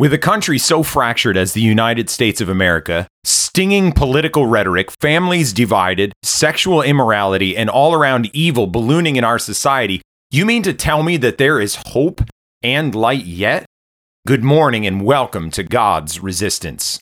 With 0.00 0.12
a 0.12 0.18
country 0.18 0.58
so 0.58 0.84
fractured 0.84 1.36
as 1.36 1.54
the 1.54 1.60
United 1.60 2.08
States 2.08 2.40
of 2.40 2.48
America, 2.48 3.08
stinging 3.24 3.90
political 3.90 4.46
rhetoric, 4.46 4.92
families 5.00 5.52
divided, 5.52 6.12
sexual 6.22 6.82
immorality, 6.82 7.56
and 7.56 7.68
all 7.68 7.92
around 7.92 8.30
evil 8.32 8.68
ballooning 8.68 9.16
in 9.16 9.24
our 9.24 9.40
society, 9.40 10.00
you 10.30 10.46
mean 10.46 10.62
to 10.62 10.72
tell 10.72 11.02
me 11.02 11.16
that 11.16 11.38
there 11.38 11.58
is 11.58 11.82
hope 11.88 12.20
and 12.62 12.94
light 12.94 13.24
yet? 13.24 13.66
Good 14.24 14.44
morning 14.44 14.86
and 14.86 15.04
welcome 15.04 15.50
to 15.50 15.64
God's 15.64 16.20
Resistance. 16.20 17.00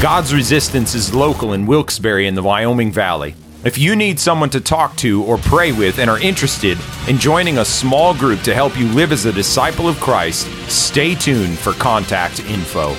God's 0.00 0.32
Resistance 0.32 0.94
is 0.94 1.12
local 1.12 1.52
in 1.52 1.66
Wilkes-Barre 1.66 2.28
in 2.28 2.36
the 2.36 2.42
Wyoming 2.44 2.92
Valley. 2.92 3.34
If 3.62 3.76
you 3.76 3.94
need 3.94 4.18
someone 4.18 4.48
to 4.50 4.60
talk 4.60 4.96
to 4.96 5.22
or 5.24 5.36
pray 5.36 5.70
with 5.70 5.98
and 5.98 6.08
are 6.08 6.18
interested 6.18 6.78
in 7.06 7.18
joining 7.18 7.58
a 7.58 7.64
small 7.64 8.14
group 8.14 8.40
to 8.44 8.54
help 8.54 8.78
you 8.78 8.88
live 8.88 9.12
as 9.12 9.26
a 9.26 9.32
disciple 9.34 9.86
of 9.86 10.00
Christ, 10.00 10.46
stay 10.70 11.14
tuned 11.14 11.58
for 11.58 11.74
contact 11.74 12.40
info. 12.46 12.96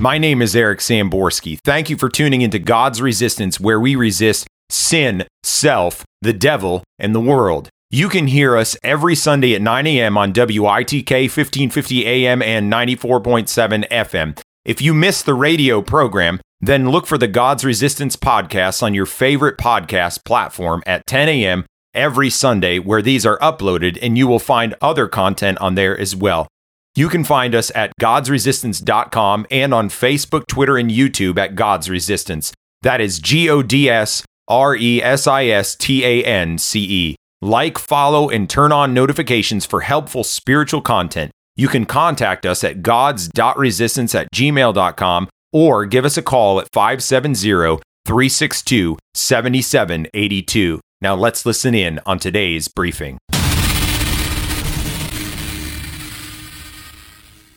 My 0.00 0.16
name 0.16 0.40
is 0.40 0.56
Eric 0.56 0.78
Samborski. 0.78 1.58
Thank 1.62 1.90
you 1.90 1.98
for 1.98 2.08
tuning 2.08 2.40
into 2.40 2.58
God's 2.58 3.02
Resistance, 3.02 3.60
where 3.60 3.78
we 3.78 3.94
resist 3.94 4.46
sin, 4.70 5.26
self, 5.42 6.02
the 6.22 6.32
devil, 6.32 6.82
and 6.98 7.14
the 7.14 7.20
world. 7.20 7.68
You 7.90 8.08
can 8.08 8.28
hear 8.28 8.56
us 8.56 8.74
every 8.82 9.14
Sunday 9.14 9.54
at 9.54 9.60
9 9.60 9.86
a.m. 9.86 10.16
on 10.16 10.32
WITK 10.32 11.10
1550 11.10 12.06
AM 12.06 12.40
and 12.40 12.72
94.7 12.72 13.86
FM. 13.90 14.40
If 14.64 14.80
you 14.80 14.94
miss 14.94 15.22
the 15.22 15.34
radio 15.34 15.82
program, 15.82 16.40
then 16.60 16.90
look 16.90 17.06
for 17.06 17.16
the 17.16 17.28
God's 17.28 17.64
Resistance 17.64 18.16
podcast 18.16 18.82
on 18.82 18.92
your 18.92 19.06
favorite 19.06 19.56
podcast 19.56 20.24
platform 20.24 20.82
at 20.86 21.06
10 21.06 21.28
a.m. 21.28 21.64
every 21.94 22.28
Sunday, 22.28 22.78
where 22.78 23.00
these 23.00 23.24
are 23.24 23.38
uploaded, 23.38 23.98
and 24.02 24.18
you 24.18 24.26
will 24.26 24.38
find 24.38 24.74
other 24.82 25.08
content 25.08 25.58
on 25.58 25.74
there 25.74 25.98
as 25.98 26.14
well. 26.14 26.46
You 26.94 27.08
can 27.08 27.24
find 27.24 27.54
us 27.54 27.72
at 27.74 27.92
godsresistance.com 27.98 29.46
and 29.50 29.72
on 29.72 29.88
Facebook, 29.88 30.46
Twitter, 30.48 30.76
and 30.76 30.90
YouTube 30.90 31.38
at 31.38 31.54
God's 31.54 31.88
Resistance. 31.88 32.52
That 32.82 33.00
is 33.00 33.20
G 33.20 33.48
O 33.48 33.62
D 33.62 33.88
S 33.88 34.22
R 34.48 34.76
E 34.76 35.02
S 35.02 35.26
I 35.26 35.46
S 35.46 35.74
T 35.74 36.04
A 36.04 36.22
N 36.24 36.58
C 36.58 36.80
E. 36.80 37.16
Like, 37.40 37.78
follow, 37.78 38.28
and 38.28 38.50
turn 38.50 38.70
on 38.70 38.92
notifications 38.92 39.64
for 39.64 39.80
helpful 39.80 40.24
spiritual 40.24 40.82
content. 40.82 41.30
You 41.56 41.68
can 41.68 41.86
contact 41.86 42.44
us 42.44 42.62
at 42.64 42.82
gods.resistance 42.82 44.14
at 44.14 44.30
gmail.com 44.34 45.28
or 45.52 45.86
give 45.86 46.04
us 46.04 46.16
a 46.16 46.22
call 46.22 46.60
at 46.60 46.68
570 46.72 47.80
362 48.06 48.98
7782. 49.14 50.80
Now 51.00 51.14
let's 51.14 51.46
listen 51.46 51.74
in 51.74 52.00
on 52.06 52.18
today's 52.18 52.68
briefing. 52.68 53.18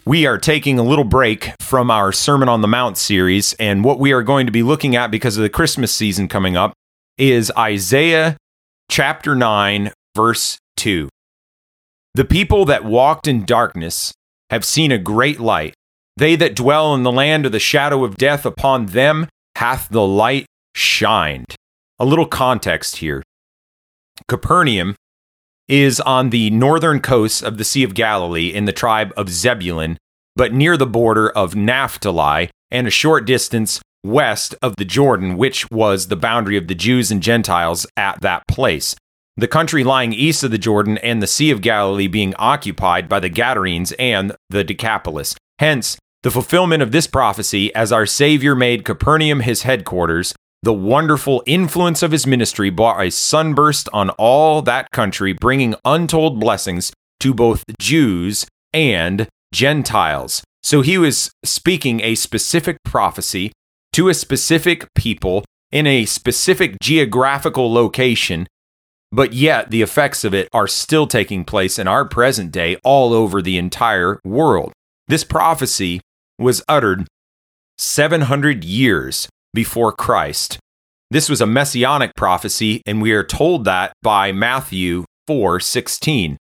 We 0.06 0.26
are 0.26 0.38
taking 0.38 0.80
a 0.80 0.84
little 0.84 1.06
break 1.06 1.54
from 1.62 1.90
our 1.90 2.12
Sermon 2.12 2.50
on 2.50 2.60
the 2.60 2.68
Mount 2.68 2.98
series, 2.98 3.54
and 3.54 3.86
what 3.86 4.00
we 4.00 4.12
are 4.12 4.22
going 4.22 4.46
to 4.46 4.52
be 4.52 4.62
looking 4.62 4.98
at 4.98 5.12
because 5.12 5.38
of 5.38 5.44
the 5.44 5.50
Christmas 5.50 5.94
season 5.94 6.28
coming 6.28 6.58
up 6.58 6.74
is 7.18 7.54
Isaiah 7.58 8.36
chapter 8.90 9.34
9, 9.34 9.94
verse 10.14 10.58
2. 10.76 11.08
The 12.16 12.26
people 12.26 12.66
that 12.66 12.84
walked 12.84 13.30
in 13.30 13.46
darkness 13.46 14.14
have 14.50 14.66
seen 14.66 14.92
a 14.92 14.98
great 14.98 15.40
light. 15.40 15.74
They 16.18 16.36
that 16.36 16.56
dwell 16.56 16.94
in 16.94 17.04
the 17.04 17.12
land 17.12 17.46
of 17.46 17.52
the 17.52 17.60
shadow 17.60 18.04
of 18.04 18.18
death, 18.18 18.46
upon 18.46 18.88
them 18.88 19.28
hath 19.56 19.90
the 19.90 20.06
light 20.06 20.46
shined. 20.76 21.56
A 22.00 22.06
little 22.06 22.26
context 22.26 22.98
here 22.98 23.24
Capernaum 24.28 24.96
is 25.68 26.00
on 26.02 26.30
the 26.30 26.50
northern 26.52 27.00
coast 27.00 27.44
of 27.44 27.58
the 27.58 27.64
Sea 27.64 27.84
of 27.84 27.94
Galilee 27.94 28.48
in 28.48 28.66
the 28.66 28.74
tribe 28.74 29.14
of 29.16 29.30
Zebulun, 29.30 29.98
but 30.36 30.54
near 30.54 30.78
the 30.78 30.86
border 30.86 31.30
of 31.30 31.56
Naphtali 31.56 32.50
and 32.70 32.88
a 32.88 32.92
short 32.92 33.26
distance 33.26 33.82
west 34.04 34.54
of 34.62 34.76
the 34.76 34.86
Jordan, 34.86 35.38
which 35.38 35.70
was 35.72 36.08
the 36.08 36.16
boundary 36.16 36.58
of 36.58 36.68
the 36.68 36.76
Jews 36.76 37.12
and 37.12 37.24
Gentiles 37.24 37.88
at 37.96 38.22
that 38.22 38.44
place. 38.48 38.96
The 39.38 39.48
country 39.48 39.84
lying 39.84 40.14
east 40.14 40.44
of 40.44 40.52
the 40.52 40.58
Jordan 40.58 40.98
and 41.00 41.22
the 41.22 41.28
Sea 41.28 41.50
of 41.50 41.62
Galilee 41.62 42.08
being 42.08 42.36
occupied 42.36 43.10
by 43.10 43.20
the 43.20 43.30
Gadarenes 43.30 43.94
and 43.94 44.36
the 44.50 44.64
Decapolis. 44.64 45.36
Hence, 45.60 45.98
the 46.24 46.32
fulfillment 46.32 46.82
of 46.82 46.92
this 46.92 47.08
prophecy, 47.08 47.74
as 47.76 47.92
our 47.92 48.06
Savior 48.06 48.56
made 48.56 48.86
Capernaum 48.86 49.42
his 49.42 49.64
headquarters, 49.64 50.34
the 50.62 50.74
wonderful 50.74 51.44
influence 51.46 52.02
of 52.02 52.12
his 52.12 52.26
ministry 52.26 52.70
brought 52.70 53.02
a 53.02 53.12
sunburst 53.12 53.90
on 53.92 54.10
all 54.12 54.62
that 54.62 54.90
country, 54.92 55.34
bringing 55.34 55.76
untold 55.84 56.40
blessings 56.40 56.94
to 57.20 57.34
both 57.34 57.64
Jews 57.80 58.46
and 58.74 59.28
Gentiles. 59.54 60.42
So 60.64 60.82
he 60.82 60.98
was 60.98 61.32
speaking 61.44 62.00
a 62.02 62.16
specific 62.16 62.78
prophecy 62.86 63.52
to 63.92 64.08
a 64.08 64.14
specific 64.14 64.88
people 64.96 65.44
in 65.72 65.86
a 65.86 66.06
specific 66.06 66.78
geographical 66.82 67.72
location, 67.72 68.48
but 69.12 69.34
yet 69.34 69.70
the 69.72 69.82
effects 69.82 70.24
of 70.24 70.34
it 70.34 70.48
are 70.54 70.68
still 70.68 71.08
taking 71.08 71.44
place 71.44 71.78
in 71.78 71.88
our 71.88 72.06
present 72.06 72.52
day 72.52 72.78
all 72.84 73.14
over 73.14 73.42
the 73.42 73.58
entire 73.58 74.20
world. 74.24 74.72
This 75.14 75.24
prophecy 75.24 76.02
was 76.40 76.64
uttered 76.68 77.06
700 77.78 78.64
years 78.64 79.30
before 79.54 79.92
Christ. 79.92 80.58
This 81.12 81.30
was 81.30 81.40
a 81.40 81.46
messianic 81.46 82.16
prophecy, 82.16 82.82
and 82.88 83.00
we 83.00 83.12
are 83.12 83.24
told 83.24 83.64
that 83.66 83.94
by 84.02 84.32
Matthew 84.32 85.06
4 85.28 85.60
16. 85.60 86.38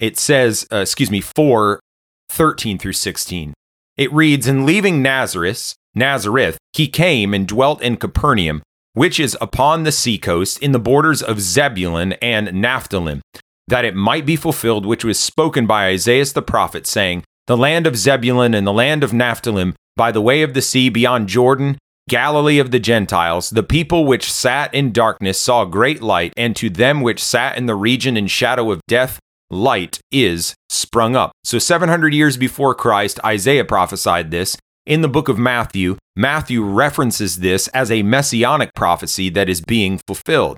It 0.00 0.18
says, 0.18 0.66
uh, 0.70 0.80
excuse 0.80 1.10
me, 1.10 1.22
4 1.22 1.80
13 2.28 2.76
through 2.76 2.92
16. 2.92 3.54
It 3.96 4.12
reads, 4.12 4.46
In 4.46 4.66
leaving 4.66 5.00
Nazareth, 5.00 5.72
Nazareth, 5.94 6.58
he 6.74 6.88
came 6.88 7.32
and 7.32 7.48
dwelt 7.48 7.80
in 7.80 7.96
Capernaum, 7.96 8.60
which 8.92 9.18
is 9.18 9.34
upon 9.40 9.84
the 9.84 9.92
seacoast 9.92 10.58
in 10.58 10.72
the 10.72 10.78
borders 10.78 11.22
of 11.22 11.40
Zebulun 11.40 12.12
and 12.20 12.52
Naphtali, 12.52 13.22
that 13.66 13.86
it 13.86 13.94
might 13.94 14.26
be 14.26 14.36
fulfilled 14.36 14.84
which 14.84 15.06
was 15.06 15.18
spoken 15.18 15.66
by 15.66 15.86
Isaiah 15.86 16.26
the 16.26 16.42
prophet, 16.42 16.86
saying, 16.86 17.24
the 17.50 17.56
land 17.56 17.84
of 17.84 17.96
Zebulun 17.96 18.54
and 18.54 18.64
the 18.64 18.72
land 18.72 19.02
of 19.02 19.12
Naphtali, 19.12 19.72
by 19.96 20.12
the 20.12 20.20
way 20.20 20.42
of 20.42 20.54
the 20.54 20.62
sea 20.62 20.88
beyond 20.88 21.28
Jordan, 21.28 21.78
Galilee 22.08 22.60
of 22.60 22.70
the 22.70 22.78
Gentiles, 22.78 23.50
the 23.50 23.64
people 23.64 24.04
which 24.04 24.30
sat 24.30 24.72
in 24.72 24.92
darkness 24.92 25.36
saw 25.36 25.64
great 25.64 26.00
light, 26.00 26.32
and 26.36 26.54
to 26.54 26.70
them 26.70 27.00
which 27.00 27.20
sat 27.20 27.58
in 27.58 27.66
the 27.66 27.74
region 27.74 28.16
and 28.16 28.30
shadow 28.30 28.70
of 28.70 28.80
death, 28.86 29.18
light 29.50 29.98
is 30.12 30.54
sprung 30.68 31.16
up. 31.16 31.32
So 31.42 31.58
700 31.58 32.14
years 32.14 32.36
before 32.36 32.72
Christ, 32.72 33.18
Isaiah 33.24 33.64
prophesied 33.64 34.30
this. 34.30 34.56
In 34.86 35.00
the 35.00 35.08
book 35.08 35.28
of 35.28 35.36
Matthew, 35.36 35.96
Matthew 36.14 36.62
references 36.62 37.38
this 37.38 37.66
as 37.74 37.90
a 37.90 38.04
messianic 38.04 38.74
prophecy 38.76 39.28
that 39.30 39.48
is 39.48 39.60
being 39.60 39.98
fulfilled. 40.06 40.56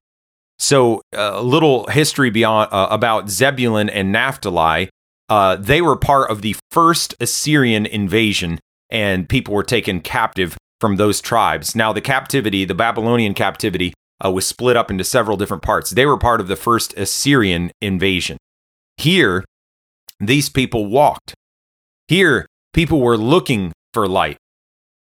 So, 0.59 1.01
a 1.15 1.43
little 1.43 1.87
history 1.87 2.29
beyond 2.29 2.71
uh, 2.71 2.89
about 2.91 3.31
Zebulun 3.31 3.89
and 3.89 4.13
Naphtali. 4.13 4.91
Uh, 5.33 5.57
they 5.57 5.81
were 5.81 5.97
part 5.97 6.31
of 6.31 6.43
the 6.43 6.55
first 6.71 7.15
Assyrian 7.19 7.87
invasion, 7.87 8.59
and 8.91 9.31
people 9.31 9.55
were 9.55 9.63
taken 9.63 9.99
captive 9.99 10.59
from 10.79 10.97
those 10.97 11.23
tribes. 11.23 11.75
Now, 11.75 11.91
the 11.91 12.03
captivity, 12.03 12.67
the 12.67 12.75
Babylonian 12.75 13.33
captivity, 13.33 13.95
uh, 14.23 14.31
was 14.31 14.47
split 14.47 14.77
up 14.77 14.91
into 14.91 15.05
several 15.05 15.39
different 15.39 15.63
parts. 15.63 15.89
They 15.89 16.05
were 16.05 16.19
part 16.19 16.43
of 16.43 16.49
the 16.49 16.55
first 16.55 16.93
Assyrian 16.99 17.71
invasion. 17.81 18.37
Here, 18.99 19.43
these 20.21 20.51
people 20.51 20.85
walked. 20.85 21.33
Here, 22.09 22.45
people 22.75 23.01
were 23.01 23.17
looking 23.17 23.73
for 23.95 24.07
light. 24.07 24.37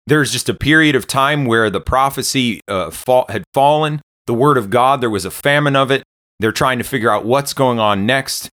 There's 0.05 0.31
just 0.31 0.47
a 0.47 0.53
period 0.53 0.95
of 0.95 1.07
time 1.07 1.45
where 1.45 1.71
the 1.71 1.81
prophecy 1.81 2.61
uh, 2.67 2.91
fall, 2.91 3.25
had 3.29 3.45
fallen, 3.55 3.99
the 4.27 4.35
word 4.35 4.59
of 4.59 4.69
God, 4.69 5.01
there 5.01 5.09
was 5.09 5.25
a 5.25 5.31
famine 5.31 5.75
of 5.75 5.89
it. 5.89 6.03
They're 6.39 6.51
trying 6.51 6.77
to 6.77 6.83
figure 6.83 7.09
out 7.09 7.25
what's 7.25 7.55
going 7.55 7.79
on 7.79 8.05
next 8.05 8.47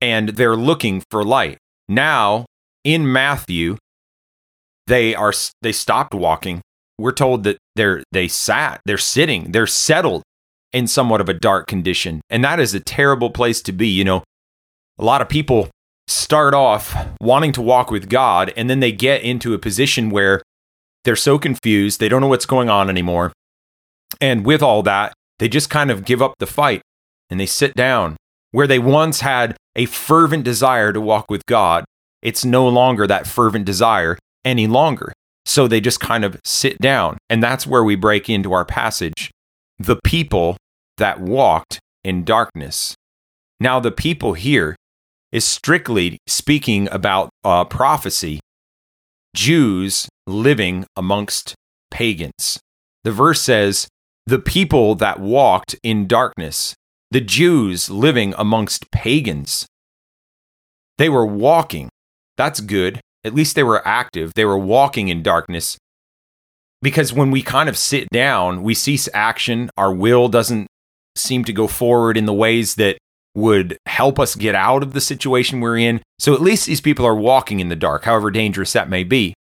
and 0.00 0.30
they're 0.30 0.56
looking 0.56 1.02
for 1.10 1.24
light. 1.24 1.58
Now, 1.88 2.46
in 2.84 3.10
Matthew, 3.10 3.76
they 4.86 5.14
are 5.14 5.32
they 5.62 5.72
stopped 5.72 6.14
walking. 6.14 6.60
We're 6.98 7.12
told 7.12 7.44
that 7.44 7.58
they're 7.74 8.02
they 8.12 8.28
sat, 8.28 8.80
they're 8.86 8.98
sitting, 8.98 9.52
they're 9.52 9.66
settled 9.66 10.22
in 10.72 10.86
somewhat 10.86 11.20
of 11.20 11.28
a 11.28 11.34
dark 11.34 11.66
condition. 11.66 12.20
And 12.30 12.44
that 12.44 12.60
is 12.60 12.74
a 12.74 12.80
terrible 12.80 13.30
place 13.30 13.62
to 13.62 13.72
be, 13.72 13.88
you 13.88 14.04
know. 14.04 14.22
A 14.98 15.04
lot 15.04 15.20
of 15.20 15.28
people 15.28 15.68
start 16.08 16.54
off 16.54 16.94
wanting 17.20 17.52
to 17.52 17.62
walk 17.62 17.90
with 17.90 18.08
God 18.08 18.52
and 18.56 18.70
then 18.70 18.80
they 18.80 18.92
get 18.92 19.22
into 19.22 19.54
a 19.54 19.58
position 19.58 20.10
where 20.10 20.40
they're 21.04 21.16
so 21.16 21.38
confused, 21.38 22.00
they 22.00 22.08
don't 22.08 22.20
know 22.20 22.28
what's 22.28 22.46
going 22.46 22.68
on 22.68 22.88
anymore. 22.88 23.32
And 24.20 24.44
with 24.44 24.62
all 24.62 24.82
that, 24.84 25.12
they 25.38 25.48
just 25.48 25.70
kind 25.70 25.90
of 25.90 26.04
give 26.04 26.22
up 26.22 26.34
the 26.38 26.46
fight 26.46 26.82
and 27.30 27.38
they 27.38 27.46
sit 27.46 27.74
down 27.74 28.16
where 28.52 28.66
they 28.66 28.78
once 28.78 29.20
had 29.20 29.56
a 29.76 29.86
fervent 29.86 30.42
desire 30.42 30.92
to 30.92 31.00
walk 31.00 31.30
with 31.30 31.46
God, 31.46 31.84
it's 32.22 32.44
no 32.44 32.68
longer 32.68 33.06
that 33.06 33.26
fervent 33.26 33.64
desire 33.64 34.18
any 34.44 34.66
longer. 34.66 35.12
So 35.44 35.68
they 35.68 35.80
just 35.80 36.00
kind 36.00 36.24
of 36.24 36.40
sit 36.44 36.78
down. 36.78 37.18
And 37.30 37.40
that's 37.40 37.66
where 37.66 37.84
we 37.84 37.94
break 37.94 38.28
into 38.28 38.52
our 38.52 38.64
passage. 38.64 39.30
The 39.78 40.00
people 40.02 40.56
that 40.96 41.20
walked 41.20 41.78
in 42.02 42.24
darkness. 42.24 42.96
Now, 43.60 43.78
the 43.78 43.92
people 43.92 44.32
here, 44.32 44.74
is 45.32 45.44
strictly 45.44 46.18
speaking 46.26 46.88
about 46.90 47.28
uh, 47.44 47.64
prophecy, 47.64 48.40
Jews 49.34 50.08
living 50.26 50.86
amongst 50.96 51.54
pagans. 51.90 52.58
The 53.04 53.12
verse 53.12 53.42
says, 53.42 53.86
the 54.26 54.38
people 54.38 54.94
that 54.96 55.20
walked 55.20 55.76
in 55.82 56.06
darkness, 56.06 56.74
the 57.10 57.20
Jews 57.20 57.88
living 57.88 58.34
amongst 58.36 58.90
pagans. 58.90 59.66
They 60.98 61.08
were 61.08 61.26
walking. 61.26 61.88
That's 62.36 62.60
good. 62.60 63.00
At 63.24 63.34
least 63.34 63.54
they 63.54 63.62
were 63.62 63.86
active. 63.86 64.32
They 64.34 64.44
were 64.44 64.58
walking 64.58 65.08
in 65.08 65.22
darkness. 65.22 65.76
Because 66.82 67.12
when 67.12 67.30
we 67.30 67.42
kind 67.42 67.68
of 67.68 67.76
sit 67.76 68.08
down, 68.10 68.62
we 68.62 68.74
cease 68.74 69.08
action. 69.14 69.70
Our 69.76 69.92
will 69.92 70.28
doesn't 70.28 70.66
seem 71.16 71.44
to 71.44 71.52
go 71.52 71.66
forward 71.66 72.16
in 72.16 72.26
the 72.26 72.32
ways 72.32 72.74
that 72.76 72.98
would 73.34 73.78
help 73.86 74.18
us 74.18 74.34
get 74.34 74.54
out 74.54 74.82
of 74.82 74.92
the 74.92 75.00
situation 75.00 75.60
we're 75.60 75.78
in. 75.78 76.00
So 76.18 76.34
at 76.34 76.40
least 76.40 76.66
these 76.66 76.80
people 76.80 77.04
are 77.04 77.14
walking 77.14 77.60
in 77.60 77.68
the 77.68 77.76
dark, 77.76 78.04
however 78.04 78.30
dangerous 78.30 78.72
that 78.72 78.88
may 78.88 79.04
be. 79.04 79.34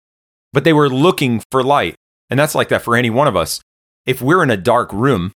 But 0.52 0.64
they 0.64 0.72
were 0.72 0.88
looking 0.88 1.42
for 1.50 1.62
light. 1.62 1.94
And 2.30 2.38
that's 2.38 2.54
like 2.54 2.68
that 2.68 2.82
for 2.82 2.96
any 2.96 3.10
one 3.10 3.28
of 3.28 3.36
us. 3.36 3.60
If 4.06 4.20
we're 4.20 4.42
in 4.42 4.50
a 4.50 4.56
dark 4.56 4.92
room 4.92 5.32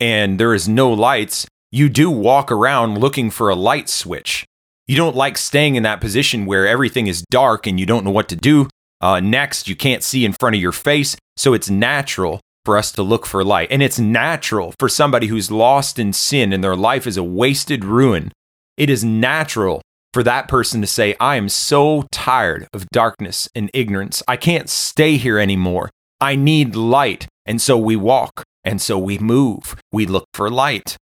and 0.00 0.38
there 0.38 0.54
is 0.54 0.68
no 0.68 0.92
lights, 0.92 1.46
you 1.70 1.88
do 1.88 2.10
walk 2.10 2.52
around 2.52 2.98
looking 2.98 3.30
for 3.30 3.48
a 3.48 3.54
light 3.54 3.88
switch. 3.88 4.44
You 4.86 4.96
don't 4.96 5.16
like 5.16 5.38
staying 5.38 5.76
in 5.76 5.82
that 5.84 6.00
position 6.00 6.46
where 6.46 6.66
everything 6.66 7.06
is 7.06 7.24
dark 7.30 7.66
and 7.66 7.80
you 7.80 7.86
don't 7.86 8.04
know 8.04 8.10
what 8.10 8.28
to 8.28 8.36
do. 8.36 8.68
Uh, 9.00 9.20
next, 9.20 9.68
you 9.68 9.74
can't 9.74 10.02
see 10.02 10.24
in 10.24 10.34
front 10.38 10.56
of 10.56 10.62
your 10.62 10.72
face. 10.72 11.16
So 11.36 11.54
it's 11.54 11.70
natural 11.70 12.40
for 12.64 12.78
us 12.78 12.92
to 12.92 13.02
look 13.02 13.26
for 13.26 13.44
light. 13.44 13.68
And 13.70 13.82
it's 13.82 13.98
natural 13.98 14.74
for 14.78 14.88
somebody 14.88 15.26
who's 15.26 15.50
lost 15.50 15.98
in 15.98 16.12
sin 16.12 16.52
and 16.52 16.62
their 16.62 16.76
life 16.76 17.06
is 17.06 17.16
a 17.16 17.22
wasted 17.22 17.84
ruin. 17.84 18.32
It 18.76 18.90
is 18.90 19.04
natural 19.04 19.82
for 20.12 20.22
that 20.22 20.48
person 20.48 20.80
to 20.80 20.86
say, 20.86 21.16
I 21.18 21.36
am 21.36 21.48
so 21.48 22.06
tired 22.12 22.68
of 22.72 22.88
darkness 22.90 23.48
and 23.54 23.70
ignorance. 23.74 24.22
I 24.28 24.36
can't 24.36 24.70
stay 24.70 25.16
here 25.16 25.38
anymore. 25.38 25.90
I 26.20 26.36
need 26.36 26.76
light. 26.76 27.26
And 27.46 27.60
so 27.60 27.76
we 27.76 27.96
walk, 27.96 28.44
and 28.64 28.80
so 28.80 28.98
we 28.98 29.18
move. 29.18 29.76
We 29.92 30.06
look 30.06 30.26
for 30.32 30.50
light. 30.50 30.96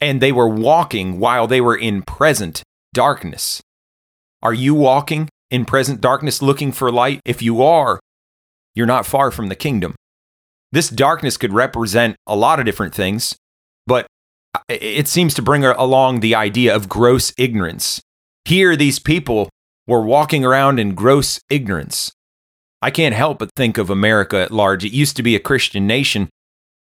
And 0.00 0.20
they 0.20 0.32
were 0.32 0.48
walking 0.48 1.18
while 1.18 1.46
they 1.46 1.60
were 1.60 1.76
in 1.76 2.02
present 2.02 2.62
darkness. 2.94 3.60
Are 4.42 4.54
you 4.54 4.74
walking 4.74 5.28
in 5.50 5.64
present 5.64 6.00
darkness 6.00 6.40
looking 6.40 6.72
for 6.72 6.90
light? 6.90 7.20
If 7.24 7.42
you 7.42 7.62
are, 7.62 8.00
you're 8.74 8.86
not 8.86 9.06
far 9.06 9.30
from 9.30 9.48
the 9.48 9.54
kingdom. 9.54 9.94
This 10.72 10.88
darkness 10.88 11.36
could 11.36 11.52
represent 11.52 12.16
a 12.26 12.36
lot 12.36 12.60
of 12.60 12.64
different 12.64 12.94
things, 12.94 13.36
but 13.86 14.06
it 14.68 15.08
seems 15.08 15.34
to 15.34 15.42
bring 15.42 15.64
along 15.64 16.20
the 16.20 16.34
idea 16.34 16.74
of 16.74 16.88
gross 16.88 17.32
ignorance. 17.36 18.00
Here, 18.44 18.76
these 18.76 18.98
people 18.98 19.50
were 19.86 20.02
walking 20.02 20.44
around 20.44 20.78
in 20.78 20.94
gross 20.94 21.40
ignorance. 21.50 22.12
I 22.80 22.90
can't 22.90 23.14
help 23.14 23.40
but 23.40 23.50
think 23.54 23.76
of 23.76 23.90
America 23.90 24.38
at 24.38 24.50
large. 24.50 24.84
It 24.84 24.92
used 24.92 25.16
to 25.16 25.22
be 25.22 25.36
a 25.36 25.40
Christian 25.40 25.86
nation 25.86 26.30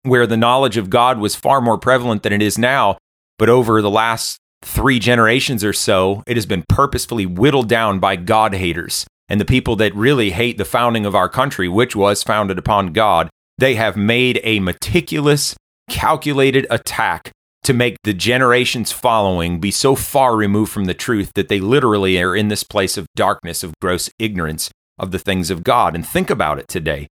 where 0.02 0.26
the 0.26 0.36
knowledge 0.36 0.76
of 0.76 0.90
God 0.90 1.18
was 1.18 1.34
far 1.34 1.60
more 1.60 1.78
prevalent 1.78 2.22
than 2.22 2.32
it 2.32 2.42
is 2.42 2.58
now, 2.58 2.98
but 3.38 3.48
over 3.48 3.80
the 3.80 3.90
last 3.90 4.38
three 4.62 4.98
generations 4.98 5.64
or 5.64 5.72
so, 5.72 6.22
it 6.26 6.36
has 6.36 6.46
been 6.46 6.64
purposefully 6.68 7.26
whittled 7.26 7.68
down 7.68 7.98
by 7.98 8.16
God 8.16 8.54
haters 8.54 9.06
and 9.28 9.40
the 9.40 9.44
people 9.44 9.76
that 9.76 9.94
really 9.94 10.30
hate 10.30 10.58
the 10.58 10.64
founding 10.64 11.06
of 11.06 11.14
our 11.14 11.28
country, 11.28 11.68
which 11.68 11.96
was 11.96 12.22
founded 12.22 12.58
upon 12.58 12.92
God. 12.92 13.30
They 13.58 13.74
have 13.76 13.96
made 13.96 14.40
a 14.42 14.60
meticulous, 14.60 15.56
calculated 15.88 16.66
attack 16.70 17.32
to 17.64 17.72
make 17.72 17.96
the 18.02 18.12
generations 18.12 18.90
following 18.90 19.60
be 19.60 19.70
so 19.70 19.94
far 19.94 20.36
removed 20.36 20.72
from 20.72 20.86
the 20.86 20.94
truth 20.94 21.32
that 21.34 21.48
they 21.48 21.60
literally 21.60 22.20
are 22.20 22.34
in 22.34 22.48
this 22.48 22.64
place 22.64 22.96
of 22.96 23.06
darkness, 23.14 23.62
of 23.62 23.72
gross 23.80 24.10
ignorance 24.18 24.70
of 24.98 25.12
the 25.12 25.18
things 25.18 25.50
of 25.50 25.62
God. 25.62 25.94
And 25.94 26.06
think 26.06 26.28
about 26.28 26.58
it 26.58 26.68
today. 26.68 27.08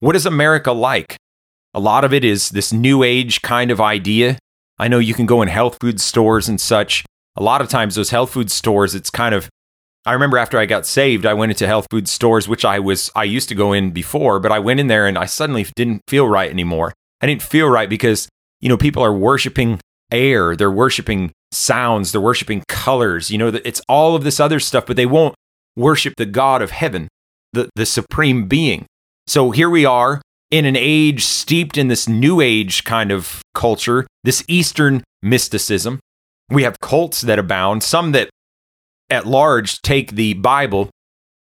What 0.00 0.16
is 0.16 0.24
America 0.24 0.72
like? 0.72 1.16
A 1.74 1.80
lot 1.80 2.04
of 2.04 2.12
it 2.12 2.24
is 2.24 2.50
this 2.50 2.72
new 2.72 3.02
age 3.02 3.42
kind 3.42 3.70
of 3.70 3.80
idea. 3.80 4.38
I 4.78 4.88
know 4.88 4.98
you 4.98 5.14
can 5.14 5.26
go 5.26 5.42
in 5.42 5.48
health 5.48 5.78
food 5.80 6.00
stores 6.00 6.48
and 6.48 6.60
such. 6.60 7.04
A 7.36 7.42
lot 7.42 7.60
of 7.60 7.68
times, 7.68 7.94
those 7.94 8.10
health 8.10 8.30
food 8.30 8.50
stores, 8.50 8.94
it's 8.94 9.10
kind 9.10 9.34
of 9.34 9.48
I 10.08 10.12
remember 10.12 10.38
after 10.38 10.58
I 10.58 10.64
got 10.64 10.86
saved, 10.86 11.26
I 11.26 11.34
went 11.34 11.52
into 11.52 11.66
health 11.66 11.86
food 11.90 12.08
stores, 12.08 12.48
which 12.48 12.64
I 12.64 12.78
was 12.78 13.10
I 13.14 13.24
used 13.24 13.50
to 13.50 13.54
go 13.54 13.74
in 13.74 13.90
before, 13.90 14.40
but 14.40 14.50
I 14.50 14.58
went 14.58 14.80
in 14.80 14.86
there 14.86 15.06
and 15.06 15.18
I 15.18 15.26
suddenly 15.26 15.66
didn't 15.76 16.00
feel 16.08 16.26
right 16.26 16.50
anymore. 16.50 16.94
I 17.20 17.26
didn't 17.26 17.42
feel 17.42 17.68
right 17.68 17.90
because 17.90 18.28
you 18.60 18.70
know 18.70 18.78
people 18.78 19.02
are 19.02 19.12
worshiping 19.12 19.80
air, 20.10 20.56
they're 20.56 20.70
worshiping 20.70 21.32
sounds, 21.52 22.12
they're 22.12 22.20
worshiping 22.20 22.64
colors. 22.68 23.30
You 23.30 23.36
know, 23.36 23.48
it's 23.48 23.82
all 23.86 24.16
of 24.16 24.24
this 24.24 24.40
other 24.40 24.60
stuff, 24.60 24.86
but 24.86 24.96
they 24.96 25.04
won't 25.04 25.34
worship 25.76 26.14
the 26.16 26.26
God 26.26 26.62
of 26.62 26.70
heaven, 26.70 27.08
the 27.52 27.68
the 27.74 27.84
supreme 27.84 28.48
being. 28.48 28.86
So 29.26 29.50
here 29.50 29.68
we 29.68 29.84
are 29.84 30.22
in 30.50 30.64
an 30.64 30.76
age 30.76 31.24
steeped 31.24 31.76
in 31.76 31.88
this 31.88 32.08
new 32.08 32.40
age 32.40 32.84
kind 32.84 33.10
of 33.12 33.42
culture, 33.54 34.06
this 34.24 34.44
Eastern 34.48 35.02
mysticism. 35.22 36.00
We 36.50 36.62
have 36.62 36.80
cults 36.80 37.20
that 37.22 37.38
abound, 37.38 37.82
some 37.82 38.12
that 38.12 38.30
at 39.10 39.26
large 39.26 39.82
take 39.82 40.12
the 40.12 40.34
Bible 40.34 40.90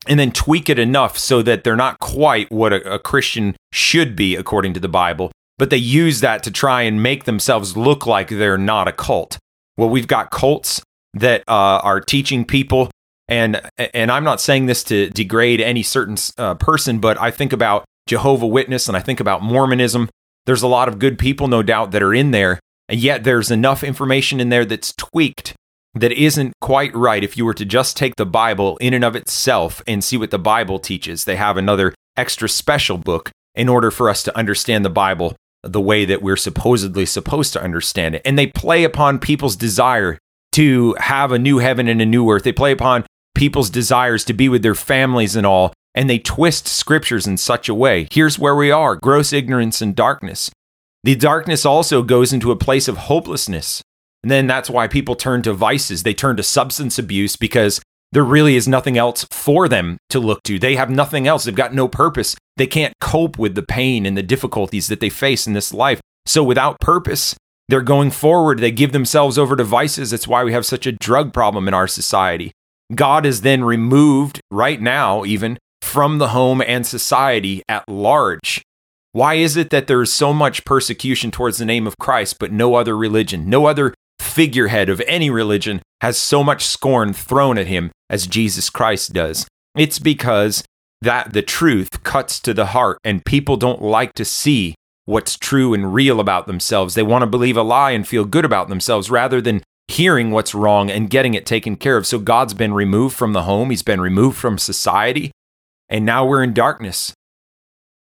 and 0.08 0.20
then 0.20 0.32
tweak 0.32 0.70
it 0.70 0.80
enough 0.80 1.18
so 1.18 1.42
that 1.42 1.64
they're 1.64 1.76
not 1.76 2.00
quite 2.00 2.50
what 2.52 2.74
a, 2.74 2.94
a, 2.94 3.00
Christian 3.00 3.56
should 3.74 4.16
be 4.16 4.36
according 4.36 4.74
to 4.74 4.80
the 4.80 4.88
Bible, 4.88 5.32
but 5.58 5.70
they 5.70 5.78
use 5.78 6.22
that 6.22 6.44
to 6.44 6.52
try 6.52 6.84
and 6.84 7.04
make 7.04 7.26
themselves 7.26 7.76
look 7.76 8.06
like 8.06 8.30
they're 8.30 8.58
not 8.58 8.88
a 8.88 8.94
cult. 8.94 9.38
Well, 9.76 9.90
we've 9.90 10.08
got 10.08 10.32
cults 10.32 10.82
that 11.14 11.44
uh, 11.48 11.82
are 11.84 12.00
teaching 12.00 12.46
people, 12.46 12.90
and 13.28 13.62
and 13.94 14.12
I'm 14.12 14.24
not 14.24 14.40
saying 14.40 14.68
this 14.68 14.84
to 14.86 15.10
degrade 15.10 15.62
any 15.62 15.84
certain 15.84 16.18
uh, 16.38 16.56
person, 16.56 17.00
but 17.00 17.20
I 17.20 17.32
think 17.32 17.54
about 17.54 17.84
Jehovah 18.08 18.48
Witness 18.48 18.88
and 18.88 18.98
I 18.98 19.02
think 19.02 19.20
about 19.20 19.44
Mormonism. 19.44 20.10
There's 20.46 20.64
a 20.64 20.68
lot 20.68 20.88
of 20.88 21.00
good 21.00 21.20
people, 21.20 21.48
no 21.48 21.62
doubt, 21.62 21.92
that 21.92 22.04
are 22.04 22.14
in 22.14 22.32
there, 22.32 22.60
and 22.88 23.00
yet 23.00 23.24
there's 23.24 23.52
enough 23.52 23.84
information 23.84 24.40
in 24.40 24.50
there 24.50 24.66
that's 24.66 24.94
tweaked 24.94 25.54
that 25.94 26.12
isn't 26.12 26.54
quite 26.62 26.96
right 26.96 27.24
if 27.24 27.38
you 27.38 27.46
were 27.46 27.54
to 27.54 27.66
just 27.66 27.98
take 27.98 28.16
the 28.16 28.26
Bible 28.26 28.78
in 28.78 28.94
and 28.94 29.04
of 29.04 29.16
itself 29.16 29.82
and 29.88 30.04
see 30.04 30.18
what 30.18 30.32
the 30.32 30.40
Bible 30.40 30.80
teaches. 30.80 31.26
They 31.26 31.36
have 31.36 31.58
another 31.58 31.94
extra 32.16 32.48
special 32.48 32.98
book 32.98 33.32
in 33.56 33.70
order 33.70 33.92
for 33.92 34.10
us 34.10 34.24
to 34.24 34.38
understand 34.38 34.86
the 34.86 34.90
Bible 34.90 35.36
the 35.64 35.82
way 35.82 36.06
that 36.06 36.22
we're 36.22 36.38
supposedly 36.38 37.06
supposed 37.06 37.52
to 37.54 37.62
understand 37.62 38.16
it. 38.16 38.22
And 38.24 38.38
they 38.38 38.48
play 38.48 38.84
upon 38.84 39.20
people's 39.20 39.56
desire 39.56 40.18
to 40.54 40.96
have 41.00 41.32
a 41.32 41.40
new 41.40 41.58
heaven 41.58 41.88
and 41.88 42.02
a 42.02 42.06
new 42.06 42.30
earth. 42.30 42.44
They 42.44 42.54
play 42.54 42.72
upon 42.72 43.06
people's 43.36 43.70
desires 43.70 44.24
to 44.26 44.34
be 44.34 44.50
with 44.50 44.64
their 44.64 44.76
families 44.76 45.36
and 45.36 45.46
all. 45.46 45.74
And 45.98 46.08
they 46.08 46.20
twist 46.20 46.68
scriptures 46.68 47.26
in 47.26 47.38
such 47.38 47.68
a 47.68 47.74
way. 47.74 48.08
Here's 48.12 48.38
where 48.38 48.56
we 48.56 48.70
are 48.70 48.96
gross 48.96 49.34
ignorance 49.34 49.82
and 49.82 49.96
darkness. 49.96 50.52
The 51.04 51.16
darkness 51.16 51.66
also 51.66 52.04
goes 52.04 52.32
into 52.32 52.52
a 52.52 52.56
place 52.56 52.88
of 52.88 52.98
hopelessness. 52.98 53.82
And 54.22 54.30
then 54.30 54.46
that's 54.46 54.70
why 54.70 54.88
people 54.88 55.16
turn 55.16 55.42
to 55.42 55.54
vices. 55.54 56.04
They 56.04 56.14
turn 56.14 56.38
to 56.38 56.44
substance 56.44 57.00
abuse 57.00 57.36
because 57.36 57.82
there 58.12 58.24
really 58.24 58.56
is 58.56 58.68
nothing 58.68 58.96
else 58.96 59.26
for 59.32 59.68
them 59.68 59.98
to 60.12 60.20
look 60.20 60.44
to. 60.44 60.60
They 60.60 60.76
have 60.76 60.92
nothing 60.92 61.28
else. 61.28 61.46
They've 61.46 61.56
got 61.56 61.74
no 61.74 61.88
purpose. 61.88 62.36
They 62.58 62.68
can't 62.68 62.94
cope 63.02 63.40
with 63.40 63.56
the 63.56 63.64
pain 63.64 64.06
and 64.06 64.16
the 64.16 64.22
difficulties 64.22 64.90
that 64.90 65.00
they 65.00 65.10
face 65.10 65.48
in 65.48 65.54
this 65.54 65.74
life. 65.74 66.00
So 66.28 66.44
without 66.44 66.80
purpose, 66.80 67.36
they're 67.70 67.82
going 67.82 68.12
forward. 68.12 68.60
They 68.60 68.72
give 68.72 68.92
themselves 68.92 69.40
over 69.40 69.56
to 69.56 69.64
vices. 69.64 70.12
That's 70.12 70.28
why 70.28 70.44
we 70.44 70.54
have 70.54 70.66
such 70.66 70.86
a 70.86 70.92
drug 70.92 71.34
problem 71.34 71.68
in 71.68 71.74
our 71.74 71.88
society. 71.88 72.52
God 72.94 73.26
is 73.26 73.42
then 73.42 73.64
removed 73.64 74.40
right 74.52 74.80
now, 74.80 75.26
even 75.26 75.58
from 75.88 76.18
the 76.18 76.28
home 76.30 76.62
and 76.62 76.86
society 76.86 77.64
at 77.70 77.88
large. 77.88 78.62
Why 79.14 79.36
is 79.36 79.56
it 79.56 79.70
that 79.70 79.88
there 79.88 80.02
is 80.02 80.12
so 80.12 80.34
much 80.34 80.66
persecution 80.66 81.32
towards 81.32 81.58
the 81.58 81.66
name 81.66 81.88
of 81.88 81.98
Christ, 81.98 82.38
but 82.40 82.52
no 82.52 82.76
other 82.76 82.96
religion, 82.96 83.50
no 83.50 83.66
other 83.66 83.94
figurehead 84.20 84.90
of 84.90 85.02
any 85.08 85.30
religion 85.30 85.82
has 86.02 86.18
so 86.18 86.44
much 86.44 86.66
scorn 86.66 87.14
thrown 87.14 87.58
at 87.58 87.68
him 87.68 87.92
as 88.10 88.28
Jesus 88.28 88.70
Christ 88.70 89.14
does. 89.14 89.48
It's 89.78 89.98
because 89.98 90.64
that 91.02 91.32
the 91.32 91.42
truth 91.42 92.04
cuts 92.04 92.40
to 92.42 92.54
the 92.54 92.68
heart 92.68 93.00
and 93.04 93.26
people 93.26 93.56
don't 93.56 93.82
like 93.82 94.14
to 94.16 94.26
see 94.26 94.76
what's 95.06 95.38
true 95.38 95.74
and 95.74 95.94
real 95.94 96.20
about 96.20 96.48
themselves. 96.48 96.96
They 96.96 97.02
want 97.02 97.22
to 97.22 97.28
believe 97.28 97.56
a 97.56 97.64
lie 97.64 97.92
and 97.92 98.06
feel 98.06 98.26
good 98.26 98.46
about 98.46 98.68
themselves 98.68 99.10
rather 99.10 99.40
than 99.40 99.64
hearing 99.88 100.32
what's 100.32 100.54
wrong 100.54 100.92
and 100.92 101.10
getting 101.10 101.34
it 101.34 101.46
taken 101.46 101.78
care 101.78 101.96
of. 101.96 102.06
So 102.06 102.20
God's 102.20 102.54
been 102.54 102.74
removed 102.74 103.16
from 103.16 103.32
the 103.32 103.44
home, 103.44 103.70
he's 103.70 103.84
been 103.84 104.02
removed 104.02 104.38
from 104.38 104.58
society, 104.58 105.32
and 105.90 106.06
now 106.06 106.26
we're 106.26 106.44
in 106.44 106.54
darkness. 106.54 107.14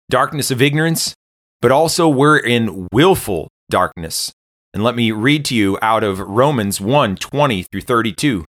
Darkness 0.09 0.51
of 0.51 0.61
ignorance, 0.61 1.13
but 1.61 1.71
also 1.71 2.07
we're 2.07 2.37
in 2.37 2.87
willful 2.91 3.49
darkness. 3.69 4.31
And 4.73 4.83
let 4.83 4.95
me 4.95 5.11
read 5.11 5.43
to 5.45 5.55
you 5.55 5.77
out 5.81 6.03
of 6.03 6.19
Romans 6.19 6.79
1 6.79 7.17
20 7.17 7.63
through 7.63 7.81
32. 7.81 8.45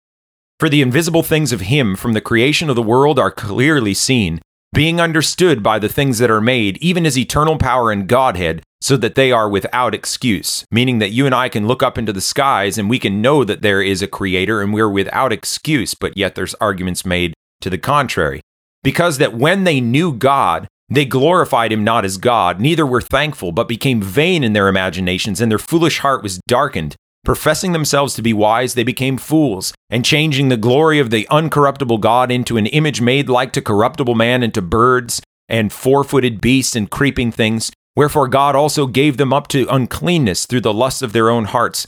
For 0.59 0.69
the 0.69 0.81
invisible 0.81 1.23
things 1.23 1.51
of 1.51 1.61
him 1.61 1.95
from 1.95 2.13
the 2.13 2.21
creation 2.21 2.69
of 2.69 2.75
the 2.75 2.81
world 2.81 3.19
are 3.19 3.31
clearly 3.31 3.93
seen 3.93 4.41
being 4.73 4.99
understood 4.99 5.63
by 5.63 5.79
the 5.79 5.87
things 5.87 6.17
that 6.17 6.29
are 6.29 6.41
made, 6.41 6.77
even 6.79 7.05
as 7.05 7.17
eternal 7.17 7.57
power 7.57 7.91
and 7.91 8.09
Godhead, 8.09 8.61
so 8.81 8.97
that 8.97 9.15
they 9.15 9.31
are 9.31 9.49
without 9.49 9.95
excuse. 9.95 10.65
Meaning 10.69 10.99
that 10.99 11.11
you 11.11 11.25
and 11.25 11.33
I 11.33 11.47
can 11.47 11.65
look 11.65 11.81
up 11.81 11.97
into 11.97 12.11
the 12.11 12.19
skies 12.19 12.77
and 12.77 12.89
we 12.89 12.99
can 12.99 13.21
know 13.21 13.45
that 13.45 13.61
there 13.61 13.81
is 13.81 14.01
a 14.01 14.07
creator 14.07 14.61
and 14.61 14.73
we're 14.73 14.89
without 14.89 15.31
excuse, 15.31 15.93
but 15.93 16.17
yet 16.17 16.35
there's 16.35 16.55
arguments 16.55 17.05
made 17.05 17.33
to 17.61 17.69
the 17.69 17.77
contrary. 17.77 18.41
Because 18.85 19.17
that 19.17 19.33
when 19.33 19.63
they 19.63 19.81
knew 19.81 20.13
God, 20.13 20.67
they 20.89 21.05
glorified 21.05 21.71
him 21.71 21.83
not 21.83 22.05
as 22.05 22.17
God, 22.17 22.61
neither 22.61 22.85
were 22.85 23.01
thankful, 23.01 23.51
but 23.51 23.67
became 23.67 23.99
vain 23.99 24.43
in 24.43 24.53
their 24.53 24.67
imaginations, 24.67 25.41
and 25.41 25.51
their 25.51 25.57
foolish 25.57 25.99
heart 25.99 26.21
was 26.21 26.39
darkened. 26.47 26.95
Professing 27.25 27.71
themselves 27.71 28.13
to 28.13 28.21
be 28.21 28.31
wise, 28.31 28.75
they 28.75 28.83
became 28.83 29.17
fools, 29.17 29.73
and 29.89 30.05
changing 30.05 30.49
the 30.49 30.55
glory 30.55 30.99
of 30.99 31.09
the 31.09 31.27
uncorruptible 31.31 31.99
God 31.99 32.29
into 32.29 32.57
an 32.57 32.67
image 32.67 33.01
made 33.01 33.27
like 33.27 33.51
to 33.53 33.61
corruptible 33.63 34.13
man, 34.13 34.43
into 34.43 34.61
birds 34.61 35.19
and 35.49 35.73
four 35.73 36.03
footed 36.03 36.39
beasts 36.39 36.75
and 36.75 36.91
creeping 36.91 37.31
things. 37.31 37.71
Wherefore 37.95 38.27
God 38.27 38.55
also 38.55 38.85
gave 38.85 39.17
them 39.17 39.33
up 39.33 39.47
to 39.47 39.65
uncleanness 39.67 40.45
through 40.45 40.61
the 40.61 40.73
lusts 40.73 41.01
of 41.01 41.11
their 41.11 41.31
own 41.31 41.45
hearts, 41.45 41.87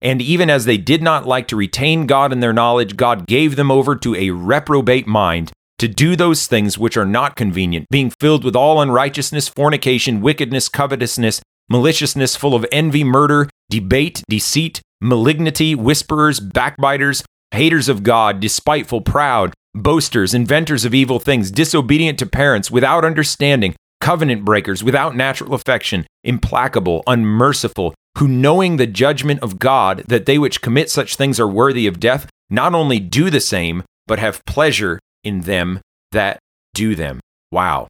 And 0.00 0.22
even 0.22 0.48
as 0.48 0.64
they 0.64 0.76
did 0.76 1.02
not 1.02 1.26
like 1.26 1.48
to 1.48 1.56
retain 1.56 2.06
God 2.06 2.32
in 2.32 2.40
their 2.40 2.52
knowledge, 2.52 2.96
God 2.96 3.26
gave 3.26 3.56
them 3.56 3.70
over 3.70 3.96
to 3.96 4.14
a 4.14 4.30
reprobate 4.30 5.06
mind 5.06 5.50
to 5.78 5.88
do 5.88 6.16
those 6.16 6.46
things 6.46 6.78
which 6.78 6.96
are 6.96 7.06
not 7.06 7.36
convenient, 7.36 7.86
being 7.90 8.10
filled 8.10 8.44
with 8.44 8.56
all 8.56 8.80
unrighteousness, 8.80 9.48
fornication, 9.48 10.20
wickedness, 10.20 10.68
covetousness, 10.68 11.40
maliciousness, 11.68 12.36
full 12.36 12.54
of 12.54 12.66
envy, 12.72 13.04
murder, 13.04 13.48
debate, 13.70 14.22
deceit, 14.28 14.80
malignity, 15.00 15.74
whisperers, 15.74 16.40
backbiters, 16.40 17.22
haters 17.52 17.88
of 17.88 18.02
God, 18.02 18.40
despiteful, 18.40 19.00
proud, 19.00 19.54
boasters, 19.74 20.34
inventors 20.34 20.84
of 20.84 20.94
evil 20.94 21.20
things, 21.20 21.50
disobedient 21.50 22.18
to 22.18 22.26
parents, 22.26 22.70
without 22.70 23.04
understanding, 23.04 23.74
covenant 24.00 24.44
breakers, 24.44 24.82
without 24.82 25.16
natural 25.16 25.54
affection, 25.54 26.06
implacable, 26.24 27.02
unmerciful, 27.06 27.94
who 28.18 28.28
knowing 28.28 28.76
the 28.76 28.86
judgment 28.86 29.40
of 29.40 29.58
God, 29.58 30.04
that 30.08 30.26
they 30.26 30.38
which 30.38 30.60
commit 30.60 30.90
such 30.90 31.16
things 31.16 31.38
are 31.38 31.48
worthy 31.48 31.86
of 31.86 32.00
death, 32.00 32.28
not 32.50 32.74
only 32.74 32.98
do 32.98 33.30
the 33.30 33.40
same, 33.40 33.84
but 34.06 34.18
have 34.18 34.44
pleasure 34.44 34.98
in 35.22 35.42
them 35.42 35.80
that 36.12 36.38
do 36.74 36.94
them. 36.94 37.20
Wow. 37.52 37.88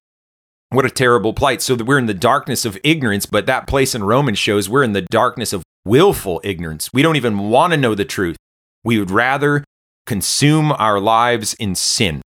What 0.70 0.85
a 0.85 0.90
terrible 0.90 1.32
plight. 1.32 1.62
So 1.62 1.75
we're 1.76 1.99
in 1.99 2.06
the 2.06 2.14
darkness 2.14 2.64
of 2.64 2.78
ignorance, 2.85 3.25
but 3.25 3.47
that 3.47 3.66
place 3.66 3.94
in 3.94 4.04
Romans 4.04 4.38
shows 4.38 4.68
we're 4.68 4.82
in 4.82 4.92
the 4.92 5.02
darkness 5.02 5.52
of 5.52 5.62
willful 5.85 6.40
ignorance. 6.44 6.90
We 6.92 7.02
don't 7.02 7.16
even 7.16 7.38
want 7.50 7.73
to 7.73 7.78
know 7.78 7.94
the 7.94 8.04
truth. 8.04 8.37
We 8.85 8.99
would 8.99 9.11
rather 9.11 9.64
consume 10.06 10.73
our 10.73 11.00
lives 11.00 11.54
in 11.54 11.75
sin. 11.75 12.20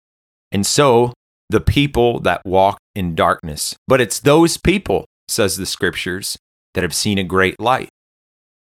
And 0.52 0.66
so 0.66 1.14
the 1.50 1.60
people 1.60 2.22
that 2.22 2.42
walk 2.46 2.78
in 2.96 3.16
darkness. 3.16 3.76
But 3.88 4.00
it's 4.00 4.20
those 4.20 4.56
people, 4.56 5.06
says 5.28 5.58
the 5.58 5.66
scriptures, 5.66 6.38
that 6.76 6.84
have 6.84 6.96
seen 6.96 7.18
a 7.18 7.24
great 7.24 7.60
light. 7.60 7.89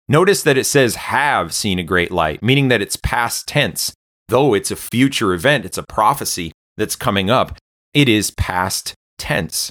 Notice 0.08 0.42
that 0.42 0.58
it 0.58 0.64
says 0.64 0.96
have 0.96 1.54
seen 1.54 1.78
a 1.78 1.84
great 1.84 2.10
light, 2.10 2.42
meaning 2.42 2.68
that 2.68 2.82
it's 2.82 2.96
past 2.96 3.46
tense 3.46 3.92
though 4.32 4.54
it's 4.54 4.70
a 4.70 4.76
future 4.76 5.34
event, 5.34 5.66
it's 5.66 5.76
a 5.76 5.82
prophecy 5.82 6.52
that's 6.78 6.96
coming 6.96 7.28
up, 7.28 7.58
it 7.92 8.08
is 8.08 8.30
past 8.30 8.94
tense. 9.18 9.70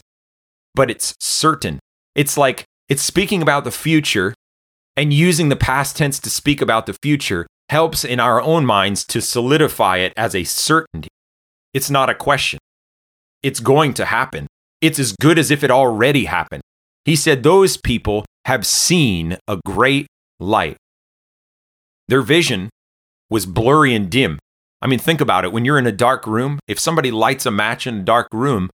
But 0.76 0.92
it's 0.92 1.16
certain. 1.20 1.80
It's 2.16 2.38
like 2.38 2.64
it's 2.88 3.02
speaking 3.02 3.42
about 3.42 3.64
the 3.64 3.72
future, 3.72 4.36
and 4.96 5.12
using 5.12 5.50
the 5.50 5.56
past 5.56 5.98
tense 5.98 6.20
to 6.20 6.30
speak 6.30 6.62
about 6.62 6.86
the 6.86 6.96
future 7.02 7.48
helps 7.70 8.06
in 8.06 8.20
our 8.20 8.40
own 8.40 8.66
minds 8.66 9.04
to 9.06 9.20
solidify 9.20 9.98
it 9.98 10.14
as 10.16 10.36
a 10.36 10.44
certainty. 10.44 11.10
It's 11.74 11.90
not 11.90 12.10
a 12.10 12.16
question. 12.16 12.60
It's 13.42 13.60
going 13.60 13.96
to 13.96 14.06
happen. 14.06 14.46
It's 14.80 15.00
as 15.00 15.14
good 15.14 15.40
as 15.40 15.50
if 15.50 15.64
it 15.64 15.72
already 15.72 16.26
happened. 16.26 16.62
He 17.06 17.16
said, 17.16 17.42
Those 17.42 17.78
people 17.78 18.26
have 18.46 18.66
seen 18.66 19.38
a 19.48 19.60
great 19.66 20.06
light. 20.41 20.77
Their 22.07 22.21
vision 22.21 22.69
was 23.29 23.45
blurry 23.45 23.95
and 23.95 24.10
dim. 24.10 24.39
I 24.81 24.88
mean, 24.88 25.00
think 25.00 25.21
about 25.21 25.45
it. 25.45 25.53
When 25.53 25.63
you're 25.63 25.77
in 25.77 25.88
a 25.88 25.91
dark 25.91 26.25
room, 26.25 26.60
if 26.67 26.79
somebody 26.79 27.12
lights 27.12 27.45
a 27.45 27.51
match 27.51 27.86
in 27.86 28.00
a 28.00 28.03
dark 28.03 28.27
room, 28.33 28.69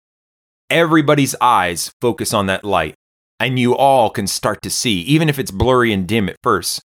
everybody's 0.70 1.36
eyes 1.42 1.92
focus 2.02 2.34
on 2.34 2.48
that 2.48 2.64
light, 2.64 2.96
and 3.40 3.60
you 3.60 3.76
all 3.76 4.10
can 4.10 4.26
start 4.26 4.62
to 4.64 4.70
see, 4.70 5.02
even 5.02 5.30
if 5.30 5.38
it's 5.38 5.52
blurry 5.52 5.92
and 5.92 6.08
dim 6.08 6.30
at 6.30 6.38
first, 6.42 6.82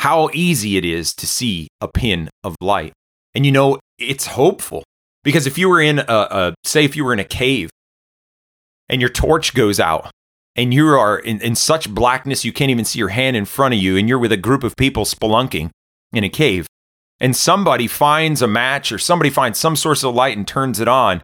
how 0.00 0.30
easy 0.32 0.76
it 0.76 0.84
is 0.84 1.14
to 1.14 1.26
see 1.26 1.68
a 1.80 1.88
pin 1.88 2.30
of 2.42 2.56
light. 2.60 2.92
And 3.34 3.44
you 3.44 3.52
know, 3.52 3.78
it's 3.98 4.26
hopeful 4.26 4.82
because 5.22 5.46
if 5.46 5.58
you 5.58 5.68
were 5.68 5.80
in 5.80 5.98
a, 5.98 6.04
a 6.08 6.54
say, 6.64 6.84
if 6.84 6.96
you 6.96 7.04
were 7.04 7.12
in 7.12 7.18
a 7.18 7.24
cave 7.24 7.68
and 8.88 9.00
your 9.00 9.10
torch 9.10 9.54
goes 9.54 9.78
out 9.78 10.10
and 10.56 10.72
you 10.72 10.88
are 10.88 11.18
in, 11.18 11.40
in 11.40 11.54
such 11.54 11.90
blackness 11.90 12.44
you 12.44 12.52
can't 12.52 12.70
even 12.70 12.84
see 12.84 12.98
your 12.98 13.10
hand 13.10 13.36
in 13.36 13.44
front 13.44 13.74
of 13.74 13.80
you, 13.80 13.96
and 13.96 14.08
you're 14.08 14.18
with 14.18 14.32
a 14.32 14.36
group 14.36 14.64
of 14.64 14.76
people 14.76 15.04
spelunking 15.04 15.70
in 16.12 16.24
a 16.24 16.28
cave, 16.28 16.66
and 17.20 17.36
somebody 17.36 17.86
finds 17.86 18.42
a 18.42 18.48
match 18.48 18.90
or 18.90 18.98
somebody 18.98 19.30
finds 19.30 19.58
some 19.58 19.76
source 19.76 20.02
of 20.02 20.14
light 20.14 20.36
and 20.36 20.48
turns 20.48 20.80
it 20.80 20.88
on, 20.88 21.22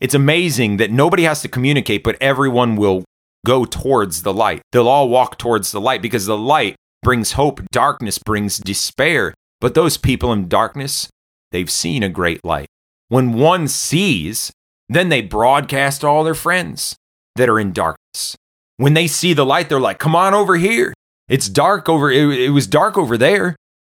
it's 0.00 0.14
amazing 0.14 0.76
that 0.78 0.90
nobody 0.90 1.22
has 1.22 1.40
to 1.42 1.48
communicate, 1.48 2.02
but 2.04 2.16
everyone 2.20 2.76
will 2.76 3.04
go 3.46 3.64
towards 3.64 4.22
the 4.22 4.32
light. 4.32 4.62
They'll 4.72 4.88
all 4.88 5.08
walk 5.08 5.38
towards 5.38 5.72
the 5.72 5.80
light 5.80 6.02
because 6.02 6.26
the 6.26 6.36
light 6.36 6.76
brings 7.02 7.32
hope, 7.32 7.60
darkness 7.70 8.18
brings 8.18 8.58
despair. 8.58 9.34
But 9.60 9.74
those 9.74 9.96
people 9.96 10.32
in 10.32 10.48
darkness, 10.48 11.08
they've 11.52 11.70
seen 11.70 12.02
a 12.02 12.08
great 12.08 12.44
light. 12.44 12.66
When 13.08 13.32
one 13.32 13.68
sees, 13.68 14.52
then 14.88 15.08
they 15.08 15.22
broadcast 15.22 16.00
to 16.00 16.06
all 16.06 16.24
their 16.24 16.34
friends 16.34 16.96
that 17.36 17.48
are 17.48 17.60
in 17.60 17.72
darkness. 17.72 18.36
When 18.76 18.94
they 18.94 19.06
see 19.06 19.32
the 19.32 19.46
light, 19.46 19.68
they're 19.68 19.80
like, 19.80 19.98
come 19.98 20.16
on 20.16 20.34
over 20.34 20.56
here. 20.56 20.92
It's 21.28 21.48
dark 21.48 21.88
over, 21.88 22.10
it, 22.10 22.38
it 22.38 22.50
was 22.50 22.66
dark 22.66 22.98
over 22.98 23.16
there 23.16 23.56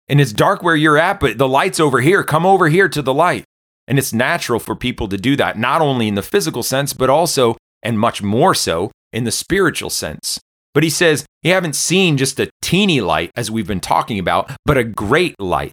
and 0.09 0.21
it's 0.21 0.33
dark 0.33 0.63
where 0.63 0.77
you're 0.77 0.99
at, 0.99 1.21
but 1.21 1.39
the 1.39 1.49
light's 1.49 1.81
over 1.81 2.01
here. 2.01 2.23
Come 2.23 2.45
over 2.45 2.69
here 2.69 2.89
to 2.89 3.03
the 3.03 3.15
light. 3.15 3.45
And 3.87 3.99
it's 3.99 4.13
natural 4.13 4.61
for 4.61 4.77
people 4.77 5.09
to 5.09 5.17
do 5.17 5.37
that, 5.37 5.59
not 5.59 5.81
only 5.81 6.09
in 6.09 6.15
the 6.15 6.23
physical 6.23 6.63
sense, 6.63 6.93
but 6.93 7.11
also, 7.11 7.57
and 7.83 7.99
much 7.99 8.23
more 8.23 8.55
so, 8.55 8.91
in 9.13 9.25
the 9.25 9.31
spiritual 9.31 9.91
sense. 9.91 10.41
But 10.73 10.83
he 10.83 10.91
says, 10.91 11.25
you 11.43 11.53
haven't 11.53 11.77
seen 11.77 12.17
just 12.17 12.41
a 12.41 12.51
teeny 12.63 13.01
light, 13.01 13.31
as 13.37 13.51
we've 13.51 13.67
been 13.67 13.81
talking 13.81 14.19
about, 14.19 14.51
but 14.65 14.79
a 14.79 14.85
great 14.85 15.39
light. 15.39 15.73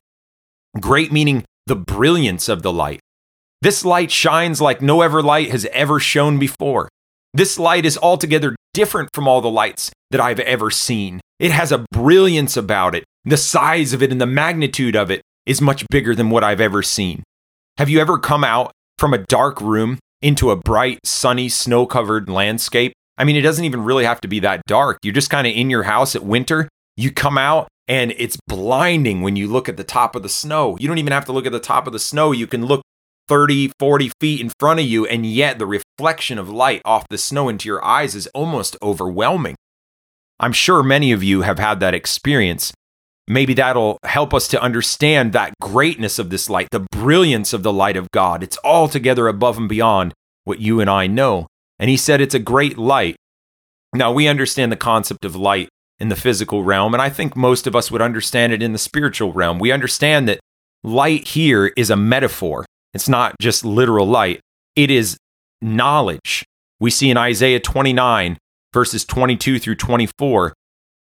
Great 0.80 1.12
meaning 1.12 1.44
the 1.68 1.76
brilliance 1.76 2.50
of 2.50 2.64
the 2.64 2.72
light. 2.72 3.00
This 3.62 3.86
light 3.86 4.12
shines 4.12 4.60
like 4.60 4.82
no 4.82 5.02
ever 5.02 5.22
light 5.22 5.52
has 5.52 5.66
ever 5.68 6.00
shone 6.00 6.40
before. 6.40 6.90
This 7.34 7.60
light 7.60 7.86
is 7.86 7.98
altogether 7.98 8.56
different 8.74 9.10
from 9.14 9.28
all 9.28 9.42
the 9.42 9.50
lights 9.50 9.92
that 10.12 10.22
I've 10.22 10.40
ever 10.40 10.70
seen. 10.70 11.22
It 11.40 11.52
has 11.52 11.72
a 11.72 11.86
brilliance 11.92 12.56
about 12.58 12.96
it 12.96 13.04
the 13.24 13.38
size 13.38 13.94
of 13.94 14.02
it 14.02 14.12
and 14.12 14.20
the 14.20 14.26
magnitude 14.26 14.96
of 14.96 15.12
it 15.12 15.22
is 15.46 15.62
much 15.62 15.86
bigger 15.90 16.16
than 16.16 16.30
what 16.30 16.44
I've 16.44 16.62
ever 16.62 16.82
seen. 16.82 17.24
Have 17.78 17.90
you 17.90 18.00
ever 18.00 18.18
come 18.18 18.44
out 18.44 18.72
from 18.98 19.14
a 19.14 19.20
dark 19.20 19.62
room 19.62 20.00
into 20.22 20.52
a 20.52 20.56
bright, 20.56 21.00
sunny, 21.06 21.50
snow 21.50 21.86
covered 21.86 22.30
landscape? 22.30 22.94
I 23.18 23.24
mean, 23.24 23.36
it 23.36 23.42
doesn't 23.42 23.66
even 23.66 23.84
really 23.84 24.06
have 24.06 24.22
to 24.22 24.28
be 24.28 24.40
that 24.40 24.62
dark. 24.68 24.98
You're 25.04 25.14
just 25.14 25.30
kind 25.30 25.46
of 25.46 25.54
in 25.54 25.70
your 25.70 25.84
house 25.84 26.16
at 26.16 26.24
winter. 26.24 26.68
You 26.98 27.12
come 27.12 27.38
out 27.38 27.68
and 27.88 28.14
it's 28.18 28.38
blinding 28.48 29.22
when 29.22 29.36
you 29.36 29.48
look 29.48 29.70
at 29.70 29.78
the 29.78 29.84
top 29.84 30.16
of 30.16 30.24
the 30.24 30.30
snow. 30.30 30.78
You 30.80 30.88
don't 30.88 30.98
even 30.98 31.14
have 31.14 31.26
to 31.26 31.32
look 31.32 31.46
at 31.46 31.52
the 31.52 31.60
top 31.60 31.86
of 31.86 31.94
the 31.94 32.00
snow. 32.00 32.32
You 32.32 32.48
can 32.48 32.66
look 32.66 32.82
30, 33.32 33.72
40 33.80 34.12
feet 34.20 34.42
in 34.42 34.52
front 34.60 34.82
of 34.82 34.86
you, 34.86 35.06
and 35.06 35.26
yet 35.26 35.58
the 35.58 35.66
reflection 35.66 36.38
of 36.38 36.50
light 36.50 36.82
off 36.84 37.08
the 37.10 37.18
snow 37.18 37.48
into 37.48 37.70
your 37.70 37.82
eyes 37.82 38.14
is 38.14 38.28
almost 38.28 38.76
overwhelming. 38.82 39.56
I'm 40.38 40.52
sure 40.52 40.84
many 40.84 41.14
of 41.14 41.24
you 41.24 41.44
have 41.44 41.58
had 41.58 41.80
that 41.80 41.94
experience 41.94 42.74
maybe 43.32 43.54
that'll 43.54 43.98
help 44.04 44.34
us 44.34 44.48
to 44.50 44.62
understand 44.62 45.34
that 45.34 45.54
greatness 45.62 46.20
of 46.20 46.30
this 46.30 46.50
light, 46.50 46.68
the 46.72 46.86
brilliance 46.92 47.54
of 47.54 47.64
the 47.64 47.74
light 47.74 47.96
of 47.96 48.12
God. 48.12 48.44
It's 48.44 48.58
altogether 48.64 49.28
above 49.28 49.58
and 49.58 49.70
beyond 49.70 50.14
what 50.44 50.60
you 50.60 50.82
and 50.82 50.90
I 50.90 51.08
know. 51.08 51.48
And 51.80 51.90
he 51.90 51.98
said 51.98 52.20
it's 52.20 52.36
a 52.36 52.40
great 52.40 52.78
light. 52.78 53.16
Now, 53.94 54.12
we 54.12 54.28
understand 54.28 54.72
the 54.72 54.78
concept 54.78 55.26
of 55.26 55.36
light 55.36 55.70
in 56.00 56.10
the 56.10 56.16
physical 56.16 56.64
realm, 56.64 56.94
and 56.94 57.02
I 57.02 57.10
think 57.10 57.36
most 57.36 57.68
of 57.68 57.76
us 57.76 57.92
would 57.92 58.02
understand 58.02 58.54
it 58.54 58.64
in 58.64 58.74
the 58.74 58.80
spiritual 58.80 59.34
realm. 59.34 59.60
We 59.60 59.72
understand 59.72 60.28
that 60.28 60.40
light 60.84 61.28
here 61.28 61.68
is 61.78 61.90
a 61.90 61.96
metaphor, 61.96 62.66
it's 62.94 63.10
not 63.10 63.36
just 63.40 63.66
literal 63.66 64.06
light, 64.06 64.40
it 64.76 64.92
is 64.92 65.18
knowledge. 65.62 66.44
We 66.80 66.90
see 66.90 67.10
in 67.10 67.18
Isaiah 67.18 67.60
29, 67.60 68.38
verses 68.74 69.06
22 69.06 69.60
through 69.60 69.76
24 69.76 70.54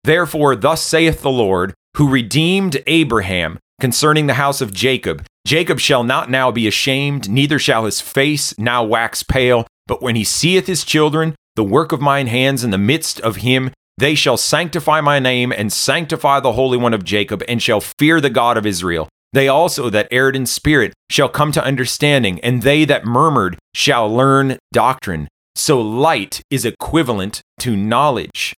Therefore, 0.04 0.56
thus 0.56 0.84
saith 0.84 1.22
the 1.22 1.32
Lord, 1.32 1.74
who 1.98 2.10
redeemed 2.10 2.82
Abraham 2.86 3.58
concerning 3.80 4.27
the 4.27 4.36
house 4.36 4.62
of 4.62 4.72
Jacob 4.72 5.25
Jacob 5.46 5.80
shall 5.80 6.04
not 6.04 6.30
now 6.30 6.50
be 6.50 6.68
ashamed, 6.68 7.30
neither 7.30 7.60
shall 7.60 7.86
his 7.86 8.01
face 8.01 8.58
now 8.58 8.84
wax 8.84 9.22
pale. 9.22 9.68
But 9.86 10.01
when 10.01 10.15
he 10.15 10.24
seeth 10.24 10.65
his 10.65 10.84
children, 10.84 11.36
the 11.56 11.63
work 11.63 11.92
of 11.92 12.01
mine 12.01 12.27
hands 12.27 12.63
in 12.63 12.72
the 12.72 12.80
midst 12.80 13.20
of 13.22 13.38
him, 13.38 13.72
they 14.00 14.15
shall 14.15 14.38
sanctify 14.38 15.01
my 15.01 15.20
name 15.20 15.51
and 15.51 15.72
sanctify 15.72 16.39
the 16.39 16.54
Holy 16.54 16.77
One 16.77 16.96
of 16.96 17.04
Jacob, 17.06 17.44
and 17.48 17.62
shall 17.62 17.80
fear 17.80 18.20
the 18.20 18.32
God 18.32 18.58
of 18.58 18.65
Israel. 18.65 19.08
They 19.36 19.50
also 19.50 19.89
that 19.89 20.08
erred 20.12 20.38
in 20.38 20.46
spirit 20.46 20.94
shall 21.12 21.27
come 21.27 21.51
to 21.51 21.63
understanding, 21.63 22.39
and 22.39 22.62
they 22.62 22.86
that 22.86 23.04
murmured 23.04 23.58
shall 23.74 24.08
learn 24.08 24.58
doctrine. 24.72 25.27
So 25.56 25.82
light 25.82 26.42
is 26.50 26.63
equivalent 26.63 27.42
to 27.60 27.75
knowledge. 27.75 28.54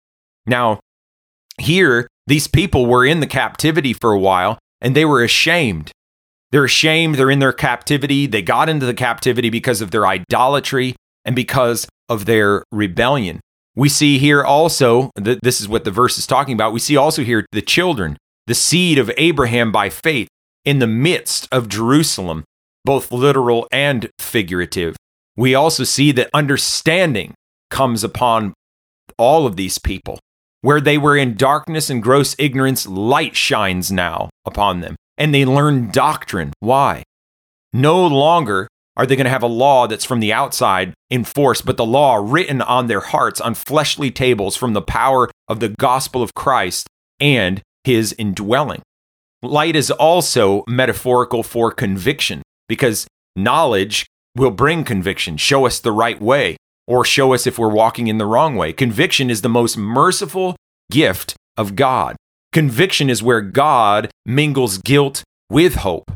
Now, 0.45 0.81
here, 1.59 2.07
these 2.27 2.47
people 2.47 2.85
were 2.85 3.07
in 3.07 3.21
the 3.21 3.27
captivity 3.27 3.95
for 3.95 4.13
a 4.13 4.19
while, 4.19 4.59
and 4.83 4.95
they 4.95 5.07
were 5.07 5.25
ashamed. 5.25 5.93
They're 6.51 6.65
ashamed. 6.67 7.15
They're 7.15 7.31
in 7.31 7.39
their 7.39 7.55
captivity. 7.55 8.27
They 8.27 8.43
got 8.43 8.69
into 8.69 8.85
the 8.85 8.93
captivity 8.93 9.49
because 9.49 9.81
of 9.81 9.93
their 9.93 10.07
idolatry 10.07 10.95
and 11.25 11.35
because 11.35 11.89
of 12.11 12.27
their 12.27 12.65
rebellion. 12.71 13.41
We 13.75 13.89
see 13.89 14.19
here 14.19 14.45
also, 14.45 15.11
th- 15.17 15.39
this 15.43 15.59
is 15.59 15.69
what 15.71 15.85
the 15.85 15.91
verse 15.91 16.19
is 16.19 16.27
talking 16.27 16.53
about. 16.53 16.75
We 16.75 16.81
see 16.81 16.99
also 16.99 17.25
here 17.25 17.47
the 17.51 17.63
children, 17.63 18.19
the 18.47 18.55
seed 18.55 18.99
of 18.99 19.11
Abraham 19.17 19.73
by 19.73 19.89
faith 19.89 20.29
in 20.67 20.81
the 20.81 20.87
midst 20.87 21.49
of 21.51 21.71
Jerusalem, 21.71 22.45
both 22.85 23.11
literal 23.11 23.67
and 23.73 24.11
figurative. 24.19 24.97
We 25.37 25.55
also 25.55 25.85
see 25.85 26.13
that 26.13 26.29
understanding 26.35 27.33
comes 27.71 28.05
upon 28.05 28.53
all 29.17 29.47
of 29.47 29.57
these 29.57 29.79
people. 29.79 30.19
Where 30.61 30.81
they 30.81 30.99
were 30.99 31.17
in 31.17 31.37
darkness 31.37 31.89
and 31.89 32.03
gross 32.03 32.35
ignorance, 32.39 32.87
light 32.87 33.37
shines 33.37 33.93
now 33.93 34.31
upon 34.45 34.81
them 34.81 34.97
and 35.17 35.35
they 35.35 35.45
learn 35.45 35.91
doctrine. 35.91 36.53
Why? 36.61 37.03
No 37.73 38.07
longer 38.07 38.69
are 38.97 39.07
they 39.07 39.17
going 39.17 39.27
to 39.27 39.31
have 39.31 39.43
a 39.43 39.49
law 39.49 39.87
that's 39.87 40.05
from 40.05 40.21
the 40.21 40.33
outside 40.33 40.95
enforced, 41.11 41.67
but 41.67 41.77
the 41.77 41.85
law 41.85 42.17
written 42.17 42.63
on 42.63 42.87
their 42.87 43.01
hearts 43.01 43.41
on 43.41 43.55
fleshly 43.55 44.11
tables 44.11 44.57
from 44.57 44.73
the 44.73 44.83
power 44.83 45.31
of 45.49 45.61
the 45.61 45.69
gospel 45.69 46.23
of 46.23 46.35
Christ 46.35 46.89
and 47.21 47.63
his 47.85 48.15
indwelling. 48.19 48.83
Light 49.43 49.77
is 49.77 49.91
also 49.91 50.65
metaphorical 50.67 51.43
for 51.43 51.71
conviction 51.71 52.43
because 52.69 53.07
knowledge 53.37 54.07
will 54.35 54.51
bring 54.51 54.85
conviction, 54.85 55.37
show 55.37 55.67
us 55.67 55.79
the 55.79 55.93
right 55.93 56.21
way, 56.21 56.57
or 56.87 57.05
show 57.05 57.35
us 57.35 57.47
if 57.47 57.59
we're 57.59 57.69
walking 57.69 58.07
in 58.07 58.19
the 58.19 58.27
wrong 58.27 58.57
way. 58.57 58.73
Conviction 58.73 59.31
is 59.31 59.43
the 59.43 59.49
most 59.49 59.77
merciful 59.77 60.57
gift 60.91 61.35
of 61.57 61.77
God. 61.77 62.17
Conviction 62.53 63.11
is 63.11 63.23
where 63.23 63.41
God 63.41 64.11
mingles 64.25 64.79
guilt 64.79 65.23
with 65.51 65.77
hope. 65.77 66.11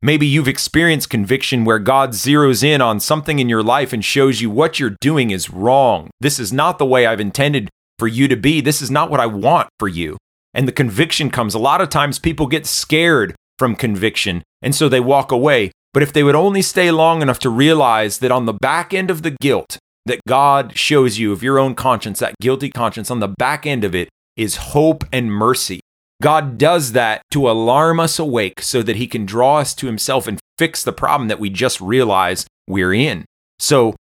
Maybe 0.00 0.26
you've 0.26 0.48
experienced 0.48 1.10
conviction 1.10 1.64
where 1.64 1.80
God 1.80 2.10
zeroes 2.10 2.62
in 2.62 2.80
on 2.80 3.00
something 3.00 3.38
in 3.38 3.48
your 3.48 3.62
life 3.62 3.92
and 3.92 4.04
shows 4.04 4.40
you 4.40 4.48
what 4.48 4.78
you're 4.78 4.96
doing 5.00 5.30
is 5.30 5.50
wrong. 5.50 6.08
This 6.20 6.38
is 6.38 6.52
not 6.52 6.78
the 6.78 6.86
way 6.86 7.06
I've 7.06 7.20
intended 7.20 7.68
for 7.98 8.06
you 8.06 8.28
to 8.28 8.36
be. 8.36 8.60
This 8.60 8.80
is 8.80 8.90
not 8.90 9.10
what 9.10 9.20
I 9.20 9.26
want 9.26 9.68
for 9.78 9.88
you. 9.88 10.16
And 10.54 10.66
the 10.66 10.72
conviction 10.72 11.30
comes. 11.30 11.54
A 11.54 11.58
lot 11.58 11.80
of 11.80 11.88
times 11.88 12.18
people 12.18 12.46
get 12.46 12.66
scared 12.66 13.34
from 13.58 13.74
conviction, 13.74 14.42
and 14.62 14.74
so 14.74 14.88
they 14.88 15.00
walk 15.00 15.30
away. 15.32 15.72
But 15.92 16.02
if 16.02 16.12
they 16.12 16.22
would 16.22 16.34
only 16.34 16.62
stay 16.62 16.90
long 16.90 17.22
enough 17.22 17.38
to 17.40 17.50
realize 17.50 18.18
that 18.18 18.30
on 18.30 18.46
the 18.46 18.52
back 18.52 18.94
end 18.94 19.10
of 19.10 19.22
the 19.22 19.36
guilt 19.40 19.78
that 20.06 20.20
God 20.26 20.76
shows 20.76 21.18
you 21.18 21.32
of 21.32 21.42
your 21.42 21.58
own 21.58 21.74
conscience, 21.74 22.18
that 22.20 22.34
guilty 22.40 22.70
conscience, 22.70 23.10
on 23.10 23.20
the 23.20 23.28
back 23.28 23.66
end 23.66 23.84
of 23.84 23.94
it 23.94 24.08
is 24.36 24.56
hope 24.56 25.04
and 25.12 25.32
mercy. 25.32 25.80
God 26.20 26.58
does 26.58 26.92
that 26.92 27.22
to 27.30 27.48
alarm 27.48 28.00
us 28.00 28.18
awake 28.18 28.60
so 28.60 28.82
that 28.82 28.96
he 28.96 29.06
can 29.06 29.24
draw 29.24 29.58
us 29.58 29.74
to 29.74 29.86
himself 29.86 30.26
and 30.26 30.40
fix 30.56 30.82
the 30.82 30.92
problem 30.92 31.28
that 31.28 31.38
we 31.38 31.50
just 31.50 31.80
realize 31.80 32.46
we're 32.66 32.92
in. 32.92 33.24
So, 33.58 33.94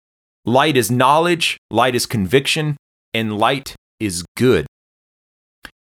light 0.45 0.77
is 0.77 0.91
knowledge, 0.91 1.59
light 1.71 1.95
is 1.95 2.07
conviction, 2.07 2.77
and 3.13 3.39
light 3.39 3.75
is 4.01 4.25
good. 4.37 4.67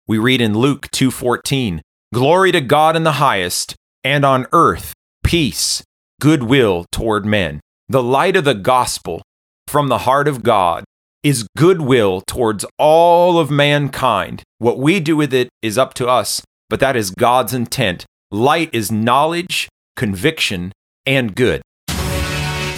We 0.09 0.17
read 0.17 0.39
in 0.39 0.57
Luke 0.57 0.89
2:14, 0.91 1.81
"Glory 2.13 2.53
to 2.53 2.61
God 2.61 2.95
in 2.95 3.03
the 3.03 3.19
highest, 3.23 3.75
and 4.05 4.23
on 4.23 4.47
earth 4.53 4.93
peace, 5.21 5.83
goodwill 6.21 6.85
toward 6.93 7.25
men." 7.25 7.59
The 7.89 8.01
light 8.01 8.37
of 8.37 8.45
the 8.45 8.53
gospel 8.53 9.21
from 9.67 9.89
the 9.89 9.99
heart 9.99 10.29
of 10.29 10.43
God 10.43 10.85
is 11.23 11.45
goodwill 11.57 12.21
towards 12.25 12.65
all 12.77 13.37
of 13.37 13.51
mankind. 13.51 14.43
What 14.59 14.79
we 14.79 15.01
do 15.01 15.17
with 15.17 15.33
it 15.33 15.49
is 15.61 15.77
up 15.77 15.93
to 15.95 16.07
us, 16.07 16.41
but 16.69 16.79
that 16.79 16.95
is 16.95 17.11
God's 17.11 17.53
intent. 17.53 18.05
Light 18.31 18.69
is 18.71 18.89
knowledge, 18.89 19.67
conviction, 19.97 20.71
and 21.05 21.35
good. 21.35 21.61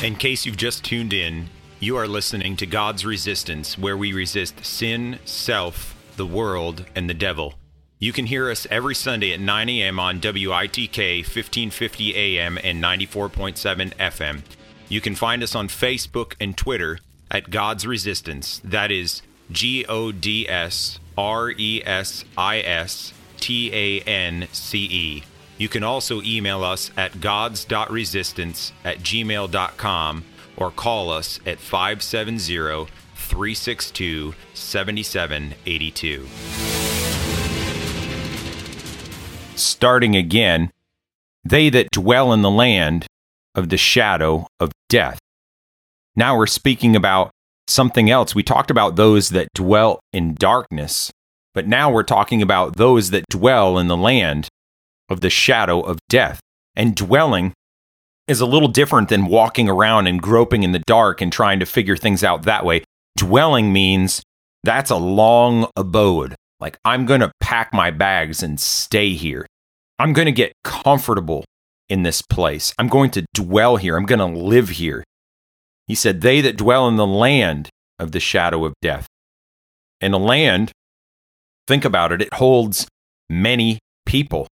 In 0.01 0.15
case 0.15 0.47
you've 0.47 0.57
just 0.57 0.83
tuned 0.83 1.13
in, 1.13 1.49
you 1.79 1.95
are 1.95 2.07
listening 2.07 2.55
to 2.57 2.65
God's 2.65 3.05
Resistance, 3.05 3.77
where 3.77 3.97
we 3.97 4.13
resist 4.13 4.65
sin, 4.65 5.19
self, 5.25 5.93
the 6.19 6.27
world, 6.27 6.85
and 6.93 7.09
the 7.09 7.13
devil. 7.15 7.55
You 7.97 8.13
can 8.13 8.27
hear 8.27 8.51
us 8.51 8.67
every 8.69 8.93
Sunday 8.93 9.33
at 9.33 9.39
9 9.39 9.69
a.m. 9.69 9.99
on 9.99 10.19
WITK 10.19 11.23
1550 11.23 12.15
AM 12.15 12.59
and 12.61 12.83
94.7 12.83 13.93
FM. 13.95 14.41
You 14.89 14.99
can 14.99 15.15
find 15.15 15.41
us 15.41 15.55
on 15.55 15.69
Facebook 15.69 16.33
and 16.39 16.57
Twitter 16.57 16.99
at 17.31 17.49
God's 17.49 17.87
Resistance. 17.87 18.59
That 18.65 18.91
is 18.91 19.21
G 19.49 19.85
O 19.87 20.11
D 20.11 20.47
S 20.47 20.99
R 21.17 21.51
E 21.51 21.81
S 21.85 22.25
I 22.37 22.59
S 22.59 23.13
T 23.37 23.71
A 23.73 24.01
N 24.01 24.49
C 24.51 24.77
E. 24.79 25.23
You 25.57 25.69
can 25.69 25.83
also 25.83 26.21
email 26.21 26.63
us 26.65 26.91
at 26.97 27.21
gods.resistance 27.21 28.73
at 28.83 28.99
gmail.com 28.99 30.25
or 30.57 30.71
call 30.71 31.11
us 31.11 31.39
at 31.45 31.59
570 31.59 32.87
362 33.29 34.33
7782. 34.55 36.27
Starting 39.55 40.15
again, 40.15 40.71
they 41.43 41.69
that 41.69 41.91
dwell 41.91 42.33
in 42.33 42.41
the 42.41 42.49
land 42.49 43.05
of 43.53 43.69
the 43.69 43.77
shadow 43.77 44.47
of 44.59 44.71
death. 44.89 45.19
Now 46.15 46.35
we're 46.35 46.47
speaking 46.47 46.95
about 46.95 47.29
something 47.67 48.09
else. 48.09 48.33
We 48.33 48.41
talked 48.41 48.71
about 48.71 48.95
those 48.95 49.29
that 49.29 49.49
dwell 49.53 49.99
in 50.11 50.33
darkness, 50.33 51.11
but 51.53 51.67
now 51.67 51.91
we're 51.91 52.01
talking 52.01 52.41
about 52.41 52.77
those 52.77 53.11
that 53.11 53.25
dwell 53.29 53.77
in 53.77 53.87
the 53.87 53.95
land 53.95 54.47
of 55.07 55.21
the 55.21 55.29
shadow 55.29 55.81
of 55.81 55.99
death. 56.09 56.39
And 56.75 56.95
dwelling 56.95 57.53
is 58.27 58.41
a 58.41 58.47
little 58.47 58.67
different 58.67 59.09
than 59.09 59.27
walking 59.27 59.69
around 59.69 60.07
and 60.07 60.19
groping 60.19 60.63
in 60.63 60.71
the 60.71 60.83
dark 60.87 61.21
and 61.21 61.31
trying 61.31 61.59
to 61.59 61.65
figure 61.67 61.95
things 61.95 62.23
out 62.23 62.41
that 62.43 62.65
way. 62.65 62.83
Dwelling 63.19 63.73
means 63.73 64.23
that's 64.63 64.89
a 64.89 64.95
long 64.95 65.67
abode. 65.75 66.35
Like, 66.61 66.79
I'm 66.85 67.05
going 67.05 67.19
to 67.19 67.33
pack 67.41 67.73
my 67.73 67.91
bags 67.91 68.41
and 68.41 68.57
stay 68.57 69.13
here. 69.13 69.45
I'm 69.99 70.13
going 70.13 70.27
to 70.27 70.31
get 70.31 70.53
comfortable 70.63 71.43
in 71.89 72.03
this 72.03 72.21
place. 72.21 72.73
I'm 72.79 72.87
going 72.87 73.11
to 73.11 73.25
dwell 73.33 73.75
here. 73.75 73.97
I'm 73.97 74.05
going 74.05 74.19
to 74.19 74.39
live 74.39 74.69
here. 74.69 75.03
He 75.85 75.95
said, 75.95 76.21
They 76.21 76.39
that 76.39 76.55
dwell 76.55 76.87
in 76.87 76.95
the 76.95 77.05
land 77.05 77.67
of 77.99 78.13
the 78.13 78.21
shadow 78.21 78.63
of 78.63 78.73
death. 78.81 79.05
And 79.99 80.13
a 80.13 80.17
land, 80.17 80.71
think 81.67 81.83
about 81.83 82.13
it, 82.13 82.21
it 82.21 82.33
holds 82.35 82.87
many 83.29 83.79
people. 84.05 84.47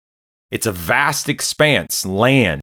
It's 0.51 0.65
a 0.65 0.73
vast 0.73 1.29
expanse, 1.29 2.07
land. 2.07 2.63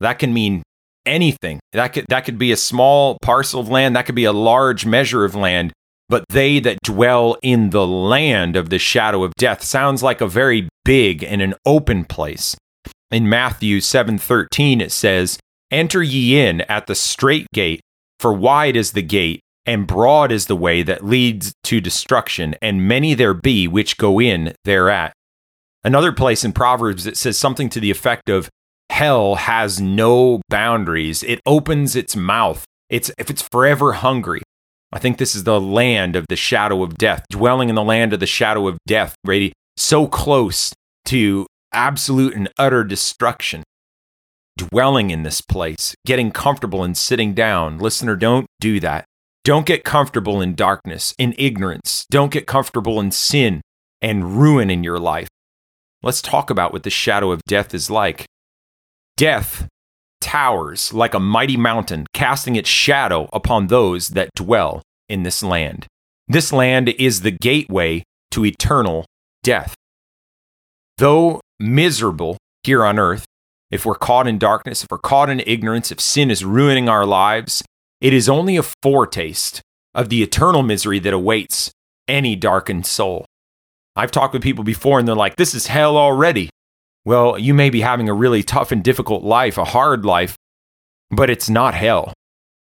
That 0.00 0.18
can 0.18 0.34
mean 0.34 0.62
anything. 1.08 1.60
That 1.72 1.88
could, 1.88 2.06
that 2.08 2.24
could 2.24 2.38
be 2.38 2.52
a 2.52 2.56
small 2.56 3.18
parcel 3.22 3.60
of 3.60 3.68
land, 3.68 3.96
that 3.96 4.06
could 4.06 4.14
be 4.14 4.24
a 4.24 4.32
large 4.32 4.86
measure 4.86 5.24
of 5.24 5.34
land. 5.34 5.72
But 6.08 6.24
they 6.30 6.58
that 6.60 6.78
dwell 6.82 7.36
in 7.42 7.70
the 7.70 7.86
land 7.86 8.56
of 8.56 8.70
the 8.70 8.78
shadow 8.78 9.24
of 9.24 9.34
death 9.34 9.62
sounds 9.62 10.02
like 10.02 10.20
a 10.20 10.26
very 10.26 10.68
big 10.84 11.22
and 11.22 11.42
an 11.42 11.54
open 11.66 12.04
place. 12.04 12.56
In 13.10 13.28
Matthew 13.28 13.80
7:13 13.80 14.80
it 14.80 14.92
says, 14.92 15.38
"Enter 15.70 16.02
ye 16.02 16.40
in 16.40 16.62
at 16.62 16.86
the 16.86 16.94
strait 16.94 17.46
gate, 17.52 17.80
for 18.18 18.32
wide 18.32 18.76
is 18.76 18.92
the 18.92 19.02
gate, 19.02 19.40
and 19.68 19.86
broad 19.86 20.32
is 20.32 20.46
the 20.46 20.56
way 20.56 20.82
that 20.82 21.04
leads 21.04 21.52
to 21.64 21.78
destruction, 21.78 22.54
and 22.62 22.88
many 22.88 23.12
there 23.12 23.34
be 23.34 23.68
which 23.68 23.98
go 23.98 24.18
in 24.18 24.54
thereat. 24.64 25.12
Another 25.84 26.10
place 26.10 26.42
in 26.42 26.52
Proverbs 26.52 27.06
it 27.06 27.18
says 27.18 27.36
something 27.36 27.68
to 27.68 27.80
the 27.80 27.90
effect 27.90 28.30
of 28.30 28.48
hell 28.90 29.36
has 29.36 29.80
no 29.80 30.40
boundaries. 30.48 31.22
It 31.22 31.40
opens 31.46 31.96
its 31.96 32.16
mouth. 32.16 32.64
It's 32.90 33.10
if 33.18 33.30
it's 33.30 33.42
forever 33.42 33.94
hungry. 33.94 34.42
I 34.90 34.98
think 34.98 35.18
this 35.18 35.34
is 35.34 35.44
the 35.44 35.60
land 35.60 36.16
of 36.16 36.26
the 36.28 36.36
shadow 36.36 36.82
of 36.82 36.96
death, 36.96 37.24
dwelling 37.30 37.68
in 37.68 37.74
the 37.74 37.84
land 37.84 38.12
of 38.12 38.20
the 38.20 38.26
shadow 38.26 38.66
of 38.68 38.78
death, 38.86 39.14
ready 39.24 39.52
so 39.76 40.06
close 40.06 40.72
to 41.06 41.46
absolute 41.72 42.34
and 42.34 42.48
utter 42.58 42.84
destruction 42.84 43.62
dwelling 44.58 45.10
in 45.10 45.22
this 45.22 45.40
place, 45.40 45.94
getting 46.04 46.30
comfortable 46.30 46.84
and 46.84 46.96
sitting 46.96 47.32
down. 47.32 47.78
Listener, 47.78 48.16
don't 48.16 48.46
do 48.60 48.80
that. 48.80 49.06
Don't 49.44 49.64
get 49.64 49.84
comfortable 49.84 50.42
in 50.42 50.54
darkness, 50.54 51.14
in 51.16 51.34
ignorance. 51.38 52.04
Don't 52.10 52.32
get 52.32 52.46
comfortable 52.46 53.00
in 53.00 53.10
sin 53.10 53.62
and 54.02 54.36
ruin 54.38 54.68
in 54.68 54.84
your 54.84 54.98
life. 54.98 55.28
Let's 56.02 56.20
talk 56.20 56.50
about 56.50 56.72
what 56.72 56.82
the 56.82 56.90
shadow 56.90 57.30
of 57.30 57.40
death 57.44 57.72
is 57.72 57.88
like. 57.88 58.26
Death 59.18 59.66
towers 60.20 60.92
like 60.94 61.12
a 61.12 61.18
mighty 61.18 61.56
mountain, 61.56 62.06
casting 62.14 62.54
its 62.54 62.68
shadow 62.68 63.28
upon 63.32 63.66
those 63.66 64.10
that 64.10 64.30
dwell 64.36 64.80
in 65.08 65.24
this 65.24 65.42
land. 65.42 65.88
This 66.28 66.52
land 66.52 66.90
is 66.90 67.22
the 67.22 67.32
gateway 67.32 68.04
to 68.30 68.44
eternal 68.44 69.06
death. 69.42 69.74
Though 70.98 71.40
miserable 71.58 72.36
here 72.62 72.84
on 72.84 72.96
earth, 72.96 73.24
if 73.72 73.84
we're 73.84 73.96
caught 73.96 74.28
in 74.28 74.38
darkness, 74.38 74.84
if 74.84 74.88
we're 74.88 74.98
caught 74.98 75.30
in 75.30 75.42
ignorance, 75.44 75.90
if 75.90 76.00
sin 76.00 76.30
is 76.30 76.44
ruining 76.44 76.88
our 76.88 77.04
lives, 77.04 77.64
it 78.00 78.12
is 78.12 78.28
only 78.28 78.56
a 78.56 78.62
foretaste 78.62 79.60
of 79.96 80.10
the 80.10 80.22
eternal 80.22 80.62
misery 80.62 81.00
that 81.00 81.12
awaits 81.12 81.72
any 82.06 82.36
darkened 82.36 82.86
soul. 82.86 83.24
I've 83.96 84.12
talked 84.12 84.32
with 84.32 84.44
people 84.44 84.62
before 84.62 85.00
and 85.00 85.08
they're 85.08 85.16
like, 85.16 85.34
this 85.34 85.54
is 85.56 85.66
hell 85.66 85.96
already. 85.96 86.50
Well, 87.08 87.38
you 87.38 87.54
may 87.54 87.70
be 87.70 87.80
having 87.80 88.10
a 88.10 88.12
really 88.12 88.42
tough 88.42 88.70
and 88.70 88.84
difficult 88.84 89.24
life, 89.24 89.56
a 89.56 89.64
hard 89.64 90.04
life, 90.04 90.36
but 91.10 91.30
it's 91.30 91.48
not 91.48 91.72
hell. 91.72 92.12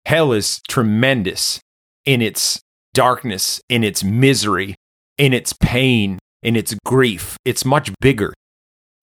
Hell 0.05 0.33
is 0.33 0.61
tremendous 0.69 1.59
in 2.05 2.23
its 2.23 2.61
darkness, 2.95 3.61
in 3.69 3.83
its 3.83 4.05
misery, 4.05 4.77
in 5.19 5.33
its 5.33 5.53
pain, 5.53 6.21
in 6.45 6.55
its 6.55 6.77
grief. 6.85 7.37
It's 7.45 7.65
much 7.65 7.91
bigger 8.01 8.33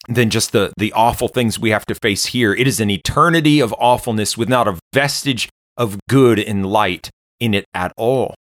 than 0.08 0.30
just 0.30 0.54
the, 0.54 0.72
the 0.78 0.94
awful 0.94 1.28
things 1.28 1.60
we 1.60 1.72
have 1.72 1.86
to 1.88 1.96
face 1.96 2.28
here. 2.28 2.54
It 2.54 2.66
is 2.66 2.80
an 2.80 2.90
eternity 2.90 3.60
of 3.60 3.76
awfulness 3.78 4.38
with 4.38 4.48
not 4.48 4.70
a 4.70 4.80
vestige 4.94 5.50
of 5.76 6.00
good 6.08 6.40
and 6.40 6.66
light 6.66 7.10
in 7.42 7.54
it 7.54 7.66
at 7.74 7.92
all. 7.98 8.34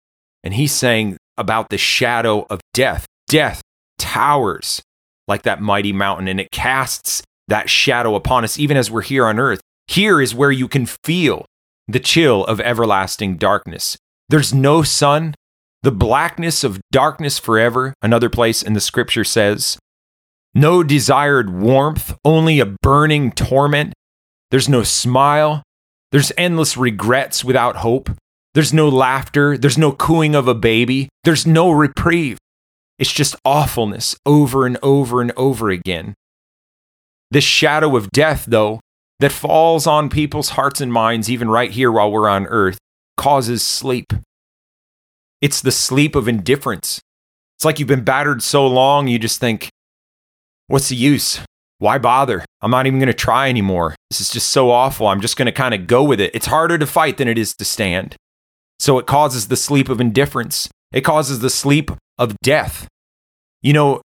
And 0.44 0.54
he's 0.54 0.72
saying 0.72 1.18
about 1.36 1.70
the 1.70 1.80
shadow 1.80 2.46
of 2.48 2.60
death. 2.76 3.08
Death 3.28 3.60
towers 3.98 4.84
like 5.28 5.44
that 5.44 5.62
mighty 5.62 5.94
mountain 5.94 6.28
and 6.28 6.40
it 6.40 6.52
casts 6.52 7.24
that 7.48 7.70
shadow 7.70 8.16
upon 8.16 8.44
us, 8.44 8.58
even 8.60 8.78
as 8.78 8.90
we're 8.90 9.02
here 9.02 9.26
on 9.26 9.40
earth. 9.40 9.62
Here 9.88 10.22
is 10.22 10.36
where 10.36 10.52
you 10.52 10.68
can 10.68 10.86
feel 10.86 11.46
the 11.88 12.00
chill 12.00 12.46
of 12.46 12.62
everlasting 12.62 13.38
darkness. 13.38 13.98
There's 14.30 14.54
no 14.54 14.84
sun, 14.84 15.36
the 15.84 15.92
blackness 15.92 16.64
of 16.64 16.80
darkness 16.92 17.38
forever, 17.38 17.94
another 18.02 18.30
place 18.30 18.64
in 18.64 18.74
the 18.74 18.80
scripture 18.80 19.24
says. 19.24 19.78
No 20.54 20.84
desired 20.84 21.50
warmth, 21.50 22.16
only 22.24 22.60
a 22.60 22.66
burning 22.82 23.32
torment. 23.32 23.94
There's 24.52 24.70
no 24.70 24.84
smile. 24.84 25.64
There's 26.12 26.32
endless 26.38 26.78
regrets 26.78 27.44
without 27.44 27.78
hope. 27.78 28.10
There's 28.54 28.74
no 28.74 28.90
laughter. 28.90 29.58
There's 29.58 29.78
no 29.78 29.94
cooing 29.94 30.36
of 30.36 30.48
a 30.48 30.54
baby. 30.56 31.08
There's 31.24 31.48
no 31.48 31.72
reprieve. 31.72 32.38
It's 33.02 33.12
just 33.12 33.36
awfulness 33.44 34.16
over 34.28 34.68
and 34.68 34.78
over 34.84 35.22
and 35.22 35.32
over 35.36 35.72
again. 35.72 36.14
This 37.32 37.44
shadow 37.44 37.98
of 37.98 38.12
death, 38.12 38.46
though, 38.48 38.80
that 39.20 39.32
falls 39.32 39.88
on 39.88 40.08
people's 40.08 40.50
hearts 40.50 40.80
and 40.80 40.94
minds, 40.94 41.28
even 41.28 41.50
right 41.50 41.72
here 41.72 41.92
while 41.92 42.12
we're 42.12 42.30
on 42.30 42.46
earth, 42.46 42.78
causes 43.18 43.64
sleep. 43.64 44.14
It's 45.42 45.62
the 45.62 45.72
sleep 45.72 46.16
of 46.16 46.28
indifference. 46.28 47.00
It's 47.58 47.66
like 47.66 47.80
you've 47.80 47.88
been 47.88 48.04
battered 48.04 48.44
so 48.44 48.68
long, 48.68 49.08
you 49.08 49.18
just 49.18 49.40
think, 49.40 49.70
what's 50.68 50.90
the 50.90 50.96
use? 50.96 51.40
Why 51.80 51.98
bother? 51.98 52.46
I'm 52.62 52.70
not 52.70 52.86
even 52.86 53.00
going 53.00 53.08
to 53.08 53.16
try 53.16 53.50
anymore. 53.50 53.96
This 54.12 54.22
is 54.22 54.30
just 54.30 54.52
so 54.52 54.70
awful. 54.70 55.08
I'm 55.08 55.22
just 55.22 55.38
going 55.38 55.48
to 55.48 55.52
kind 55.52 55.74
of 55.74 55.88
go 55.88 56.04
with 56.04 56.22
it. 56.22 56.36
It's 56.36 56.46
harder 56.46 56.78
to 56.78 56.86
fight 56.86 57.18
than 57.18 57.28
it 57.28 57.40
is 57.40 57.56
to 57.56 57.66
stand. 57.66 58.16
So 58.78 59.00
it 59.00 59.08
causes 59.08 59.48
the 59.48 59.56
sleep 59.56 59.90
of 59.90 60.00
indifference. 60.00 60.70
It 60.92 61.02
causes 61.02 61.40
the 61.40 61.50
sleep 61.50 61.92
of 62.18 62.36
death. 62.42 62.88
You 63.62 63.74
know, 63.74 64.02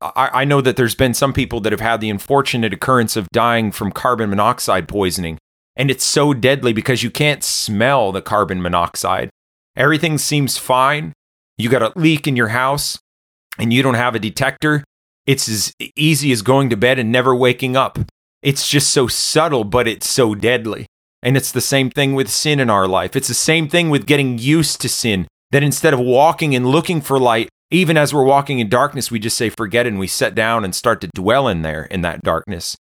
I, 0.00 0.30
I, 0.32 0.44
know 0.44 0.60
that 0.60 0.76
there's 0.76 0.94
been 0.94 1.14
some 1.14 1.32
people 1.32 1.60
that 1.60 1.72
have 1.72 1.80
had 1.80 2.00
the 2.00 2.10
unfortunate 2.10 2.72
occurrence 2.72 3.16
of 3.16 3.28
dying 3.32 3.70
from 3.70 3.92
carbon 3.92 4.30
monoxide 4.30 4.88
poisoning. 4.88 5.38
And 5.76 5.90
it's 5.90 6.04
so 6.04 6.34
deadly 6.34 6.72
because 6.72 7.02
you 7.02 7.10
can't 7.10 7.42
smell 7.42 8.12
the 8.12 8.22
carbon 8.22 8.62
monoxide. 8.62 9.30
Everything 9.76 10.18
seems 10.18 10.58
fine. 10.58 11.12
You 11.58 11.68
got 11.68 11.82
a 11.82 11.92
leak 11.98 12.26
in 12.26 12.36
your 12.36 12.48
house 12.48 12.98
and 13.58 13.72
you 13.72 13.82
don't 13.82 13.94
have 13.94 14.14
a 14.14 14.20
detector. 14.20 14.84
It's 15.26 15.48
as 15.48 15.72
easy 15.96 16.32
as 16.32 16.42
going 16.42 16.70
to 16.70 16.76
bed 16.76 16.98
and 16.98 17.10
never 17.10 17.34
waking 17.34 17.76
up. 17.76 17.98
It's 18.42 18.68
just 18.68 18.90
so 18.90 19.06
subtle, 19.06 19.64
but 19.64 19.88
it's 19.88 20.08
so 20.08 20.34
deadly. 20.34 20.86
And 21.22 21.36
it's 21.36 21.50
the 21.50 21.62
same 21.62 21.90
thing 21.90 22.14
with 22.14 22.28
sin 22.28 22.60
in 22.60 22.68
our 22.68 22.86
life. 22.86 23.16
It's 23.16 23.28
the 23.28 23.34
same 23.34 23.68
thing 23.68 23.88
with 23.88 24.06
getting 24.06 24.38
used 24.38 24.80
to 24.82 24.88
sin, 24.88 25.26
that 25.54 25.62
instead 25.62 25.94
of 25.94 26.00
walking 26.00 26.52
and 26.56 26.66
looking 26.66 27.00
for 27.00 27.16
light, 27.16 27.48
even 27.70 27.96
as 27.96 28.12
we're 28.12 28.24
walking 28.24 28.58
in 28.58 28.68
darkness, 28.68 29.12
we 29.12 29.20
just 29.20 29.38
say 29.38 29.48
forget 29.48 29.86
it 29.86 29.90
and 29.90 30.00
we 30.00 30.08
set 30.08 30.34
down 30.34 30.64
and 30.64 30.74
start 30.74 31.00
to 31.00 31.08
dwell 31.14 31.46
in 31.46 31.62
there 31.62 31.84
in 31.84 32.00
that 32.00 32.22
darkness. 32.22 32.76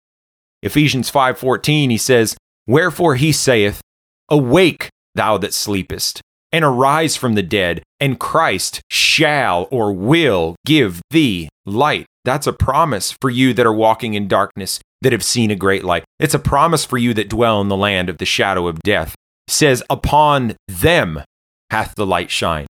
Ephesians 0.62 1.10
5:14 1.10 1.88
he 1.88 1.96
says, 1.96 2.36
"Wherefore 2.66 3.14
he 3.14 3.32
saith, 3.32 3.80
awake 4.28 4.90
thou 5.14 5.38
that 5.38 5.54
sleepest, 5.54 6.20
and 6.52 6.62
arise 6.62 7.16
from 7.16 7.36
the 7.36 7.42
dead, 7.42 7.82
and 8.00 8.20
Christ 8.20 8.82
shall 8.90 9.66
or 9.70 9.90
will 9.90 10.54
give 10.66 11.00
thee 11.08 11.48
light." 11.64 12.04
That's 12.26 12.46
a 12.46 12.52
promise 12.52 13.16
for 13.18 13.30
you 13.30 13.54
that 13.54 13.64
are 13.64 13.72
walking 13.72 14.12
in 14.12 14.28
darkness 14.28 14.78
that 15.00 15.12
have 15.12 15.24
seen 15.24 15.50
a 15.50 15.56
great 15.56 15.84
light. 15.84 16.04
It's 16.20 16.34
a 16.34 16.38
promise 16.38 16.84
for 16.84 16.98
you 16.98 17.14
that 17.14 17.30
dwell 17.30 17.62
in 17.62 17.68
the 17.68 17.78
land 17.78 18.10
of 18.10 18.18
the 18.18 18.26
shadow 18.26 18.68
of 18.68 18.80
death. 18.80 19.14
It 19.46 19.52
says, 19.52 19.82
Upon 19.88 20.54
them 20.66 21.22
hath 21.70 21.94
the 21.94 22.06
light 22.06 22.30
shine. 22.30 22.66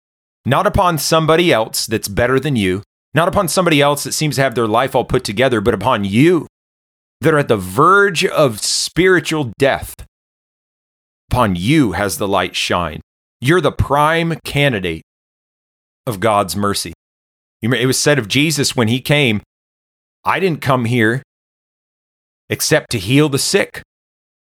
Not 0.45 0.67
upon 0.67 0.99
somebody 0.99 1.53
else 1.53 1.87
that's 1.87 2.09
better 2.09 2.39
than 2.39 2.57
you, 2.57 2.83
not 3.15 3.29
upon 3.29 3.49
somebody 3.49 3.81
else 3.81 4.05
that 4.05 4.13
seems 4.13 4.37
to 4.37 4.43
have 4.43 4.55
their 4.55 4.67
life 4.67 4.95
all 4.95 5.05
put 5.05 5.25
together, 5.25 5.61
but 5.61 5.75
upon 5.75 6.05
you 6.05 6.47
that 7.21 7.33
are 7.33 7.39
at 7.39 7.49
the 7.49 7.57
verge 7.57 8.25
of 8.25 8.61
spiritual 8.61 9.53
death. 9.59 9.95
Upon 11.31 11.57
you 11.57 11.93
has 11.93 12.19
the 12.19 12.29
light 12.29 12.55
shine. 12.55 13.01
You're 13.41 13.61
the 13.61 13.73
prime 13.73 14.39
candidate 14.45 15.03
of 16.07 16.21
God's 16.21 16.55
mercy. 16.55 16.93
It 17.63 17.87
was 17.87 17.99
said 17.99 18.19
of 18.19 18.29
Jesus 18.29 18.77
when 18.77 18.89
he 18.89 19.01
came, 19.01 19.41
I 20.25 20.39
didn't 20.39 20.61
come 20.61 20.85
here 20.85 21.23
except 22.51 22.91
to 22.91 22.99
heal 22.99 23.31
the 23.31 23.39
sick. 23.39 23.83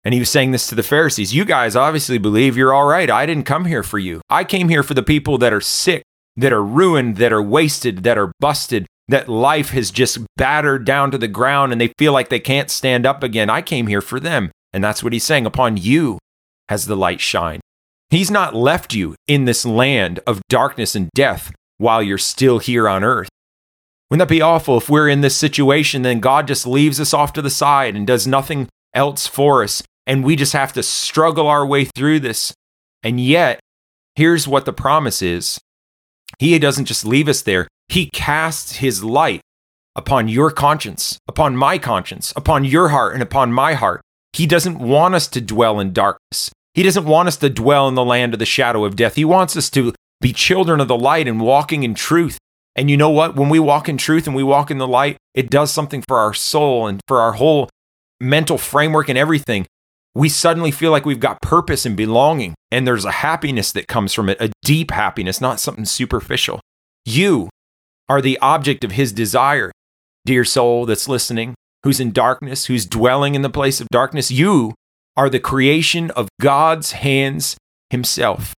And 0.04 0.12
he 0.12 0.20
was 0.20 0.30
saying 0.30 0.50
this 0.50 0.66
to 0.68 0.74
the 0.74 0.82
Pharisees 0.82 1.34
You 1.34 1.44
guys 1.44 1.76
obviously 1.76 2.18
believe 2.18 2.56
you're 2.56 2.74
all 2.74 2.86
right. 2.86 3.10
I 3.10 3.26
didn't 3.26 3.44
come 3.44 3.66
here 3.66 3.82
for 3.82 3.98
you. 3.98 4.20
I 4.28 4.44
came 4.44 4.68
here 4.68 4.82
for 4.82 4.94
the 4.94 5.02
people 5.02 5.38
that 5.38 5.52
are 5.52 5.60
sick, 5.60 6.02
that 6.36 6.52
are 6.52 6.64
ruined, 6.64 7.16
that 7.16 7.32
are 7.32 7.42
wasted, 7.42 8.02
that 8.04 8.18
are 8.18 8.32
busted, 8.40 8.86
that 9.08 9.28
life 9.28 9.70
has 9.70 9.90
just 9.90 10.18
battered 10.36 10.84
down 10.84 11.10
to 11.10 11.18
the 11.18 11.28
ground 11.28 11.72
and 11.72 11.80
they 11.80 11.92
feel 11.98 12.12
like 12.12 12.28
they 12.28 12.40
can't 12.40 12.70
stand 12.70 13.06
up 13.06 13.22
again. 13.22 13.50
I 13.50 13.62
came 13.62 13.86
here 13.86 14.00
for 14.00 14.18
them. 14.18 14.50
And 14.72 14.82
that's 14.82 15.02
what 15.02 15.12
he's 15.12 15.24
saying. 15.24 15.46
Upon 15.46 15.76
you 15.76 16.18
has 16.68 16.86
the 16.86 16.96
light 16.96 17.20
shine. 17.20 17.60
He's 18.10 18.30
not 18.30 18.54
left 18.54 18.94
you 18.94 19.14
in 19.26 19.44
this 19.44 19.64
land 19.64 20.20
of 20.26 20.40
darkness 20.48 20.94
and 20.94 21.10
death 21.14 21.52
while 21.78 22.02
you're 22.02 22.18
still 22.18 22.58
here 22.58 22.88
on 22.88 23.04
earth. 23.04 23.28
Wouldn't 24.10 24.28
that 24.28 24.32
be 24.32 24.42
awful 24.42 24.76
if 24.76 24.90
we're 24.90 25.08
in 25.08 25.22
this 25.22 25.36
situation, 25.36 26.02
then 26.02 26.20
God 26.20 26.46
just 26.46 26.66
leaves 26.66 27.00
us 27.00 27.14
off 27.14 27.32
to 27.32 27.42
the 27.42 27.50
side 27.50 27.96
and 27.96 28.06
does 28.06 28.26
nothing 28.26 28.68
else 28.94 29.26
for 29.26 29.62
us, 29.62 29.82
and 30.06 30.24
we 30.24 30.36
just 30.36 30.52
have 30.52 30.72
to 30.74 30.82
struggle 30.82 31.46
our 31.46 31.66
way 31.66 31.84
through 31.84 32.20
this? 32.20 32.52
And 33.02 33.20
yet, 33.20 33.60
here's 34.14 34.46
what 34.48 34.64
the 34.64 34.72
promise 34.72 35.22
is 35.22 35.58
He 36.38 36.58
doesn't 36.58 36.86
just 36.86 37.04
leave 37.04 37.28
us 37.28 37.42
there, 37.42 37.68
He 37.88 38.10
casts 38.12 38.76
His 38.76 39.02
light 39.02 39.40
upon 39.94 40.28
your 40.28 40.50
conscience, 40.50 41.18
upon 41.28 41.56
my 41.56 41.78
conscience, 41.78 42.32
upon 42.36 42.64
your 42.64 42.88
heart, 42.88 43.14
and 43.14 43.22
upon 43.22 43.52
my 43.52 43.74
heart. 43.74 44.00
He 44.32 44.46
doesn't 44.46 44.78
want 44.78 45.14
us 45.14 45.28
to 45.28 45.40
dwell 45.40 45.78
in 45.78 45.92
darkness. 45.92 46.50
He 46.74 46.82
doesn't 46.82 47.04
want 47.04 47.28
us 47.28 47.36
to 47.38 47.50
dwell 47.50 47.86
in 47.88 47.94
the 47.94 48.04
land 48.04 48.32
of 48.32 48.38
the 48.38 48.46
shadow 48.46 48.84
of 48.84 48.96
death. 48.96 49.14
He 49.14 49.26
wants 49.26 49.56
us 49.56 49.68
to 49.70 49.92
be 50.20 50.32
children 50.32 50.80
of 50.80 50.88
the 50.88 50.96
light 50.96 51.28
and 51.28 51.40
walking 51.40 51.82
in 51.82 51.94
truth. 51.94 52.38
And 52.74 52.90
you 52.90 52.96
know 52.96 53.10
what? 53.10 53.36
When 53.36 53.50
we 53.50 53.58
walk 53.58 53.88
in 53.90 53.98
truth 53.98 54.26
and 54.26 54.34
we 54.34 54.42
walk 54.42 54.70
in 54.70 54.78
the 54.78 54.88
light, 54.88 55.18
it 55.34 55.50
does 55.50 55.70
something 55.70 56.02
for 56.08 56.18
our 56.18 56.32
soul 56.32 56.86
and 56.86 57.00
for 57.06 57.20
our 57.20 57.32
whole 57.32 57.68
mental 58.20 58.56
framework 58.56 59.10
and 59.10 59.18
everything. 59.18 59.66
We 60.14 60.28
suddenly 60.28 60.70
feel 60.70 60.90
like 60.90 61.06
we've 61.06 61.20
got 61.20 61.40
purpose 61.40 61.86
and 61.86 61.96
belonging. 61.96 62.54
And 62.70 62.86
there's 62.86 63.04
a 63.04 63.10
happiness 63.10 63.72
that 63.72 63.88
comes 63.88 64.12
from 64.12 64.28
it, 64.28 64.40
a 64.40 64.52
deep 64.62 64.90
happiness, 64.90 65.40
not 65.40 65.60
something 65.60 65.84
superficial. 65.84 66.60
You 67.04 67.48
are 68.08 68.20
the 68.20 68.38
object 68.38 68.84
of 68.84 68.92
his 68.92 69.12
desire, 69.12 69.72
dear 70.26 70.44
soul 70.44 70.86
that's 70.86 71.08
listening, 71.08 71.54
who's 71.82 72.00
in 72.00 72.12
darkness, 72.12 72.66
who's 72.66 72.86
dwelling 72.86 73.34
in 73.34 73.42
the 73.42 73.50
place 73.50 73.80
of 73.80 73.88
darkness. 73.88 74.30
You 74.30 74.74
are 75.16 75.30
the 75.30 75.40
creation 75.40 76.10
of 76.12 76.28
God's 76.40 76.92
hands 76.92 77.56
himself. 77.90 78.54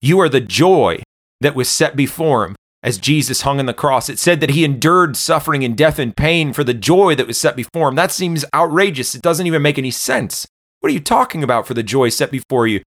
You 0.00 0.20
are 0.20 0.28
the 0.28 0.40
joy 0.40 1.02
that 1.40 1.54
was 1.54 1.68
set 1.68 1.96
before 1.96 2.44
him 2.44 2.56
as 2.82 2.98
Jesus 2.98 3.42
hung 3.42 3.58
on 3.58 3.66
the 3.66 3.74
cross. 3.74 4.08
It 4.08 4.18
said 4.18 4.40
that 4.40 4.50
he 4.50 4.64
endured 4.64 5.16
suffering 5.16 5.64
and 5.64 5.76
death 5.76 5.98
and 5.98 6.16
pain 6.16 6.52
for 6.52 6.62
the 6.62 6.74
joy 6.74 7.14
that 7.16 7.26
was 7.26 7.38
set 7.38 7.56
before 7.56 7.88
him. 7.88 7.96
That 7.96 8.12
seems 8.12 8.44
outrageous. 8.54 9.14
It 9.14 9.22
doesn't 9.22 9.46
even 9.46 9.62
make 9.62 9.78
any 9.78 9.90
sense. 9.90 10.46
What 10.86 10.92
are 10.92 10.94
you 10.94 11.00
talking 11.00 11.42
about 11.42 11.66
for 11.66 11.74
the 11.74 11.82
joy 11.82 12.10
set 12.10 12.30
before 12.30 12.68
you? 12.68 12.80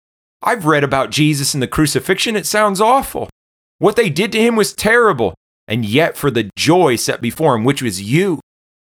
I've 0.43 0.67
read 0.67 0.83
about 0.83 1.09
Jesus 1.09 1.55
and 1.55 1.63
the 1.63 1.67
crucifixion. 1.67 2.35
It 2.35 2.45
sounds 2.45 2.79
awful. 2.79 3.27
What 3.79 3.95
they 3.95 4.07
did 4.11 4.31
to 4.33 4.39
him 4.39 4.55
was 4.55 4.75
terrible. 4.75 5.33
And 5.67 5.83
yet, 5.83 6.15
for 6.15 6.29
the 6.29 6.51
joy 6.55 6.97
set 6.97 7.21
before 7.21 7.55
him, 7.55 7.63
which 7.63 7.81
was 7.81 7.99
you, 7.99 8.39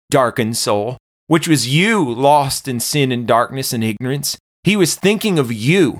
darkened 0.09 0.57
soul, 0.57 0.97
which 1.27 1.47
was 1.47 1.67
you 1.67 2.11
lost 2.11 2.67
in 2.67 2.79
sin 2.79 3.11
and 3.11 3.27
darkness 3.27 3.71
and 3.71 3.83
ignorance, 3.83 4.35
he 4.63 4.75
was 4.75 4.95
thinking 4.95 5.37
of 5.37 5.51
you 5.51 5.99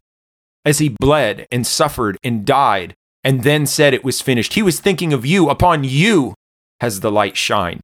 as 0.65 0.80
he 0.80 0.89
bled 0.89 1.45
and 1.52 1.67
suffered 1.67 2.17
and 2.23 2.47
died 2.47 2.95
and 3.23 3.43
then 3.43 3.67
said 3.67 3.93
it 3.93 4.04
was 4.04 4.21
finished. 4.21 4.54
He 4.54 4.63
was 4.63 4.80
thinking 4.80 5.13
of 5.13 5.23
you. 5.23 5.52
Upon 5.52 5.84
you 5.84 6.34
has 6.82 7.02
the 7.02 7.12
light 7.12 7.38
shined. 7.38 7.82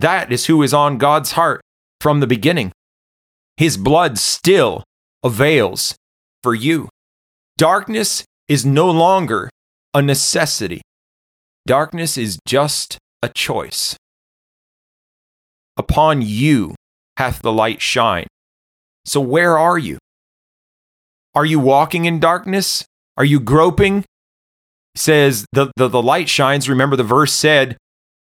That 0.00 0.32
is 0.32 0.46
who 0.46 0.62
is 0.62 0.72
on 0.72 0.96
God's 0.96 1.32
heart 1.32 1.60
from 2.00 2.20
the 2.20 2.26
beginning. 2.26 2.72
His 3.62 3.76
blood 3.76 4.18
still 4.18 4.82
avails 5.22 5.94
for 6.42 6.52
you. 6.52 6.88
Darkness 7.56 8.24
is 8.48 8.66
no 8.66 8.90
longer 8.90 9.50
a 9.94 10.02
necessity. 10.02 10.82
Darkness 11.64 12.18
is 12.18 12.40
just 12.44 12.98
a 13.22 13.28
choice. 13.28 13.96
Upon 15.76 16.22
you 16.22 16.74
hath 17.18 17.40
the 17.40 17.52
light 17.52 17.80
shine. 17.80 18.26
So 19.04 19.20
where 19.20 19.56
are 19.56 19.78
you? 19.78 19.98
Are 21.32 21.46
you 21.46 21.60
walking 21.60 22.04
in 22.04 22.18
darkness? 22.18 22.84
Are 23.16 23.24
you 23.24 23.38
groping? 23.38 24.04
says 24.96 25.46
the, 25.52 25.70
the, 25.76 25.86
the 25.86 26.02
light 26.02 26.28
shines. 26.28 26.68
Remember, 26.68 26.96
the 26.96 27.04
verse 27.04 27.32
said 27.32 27.76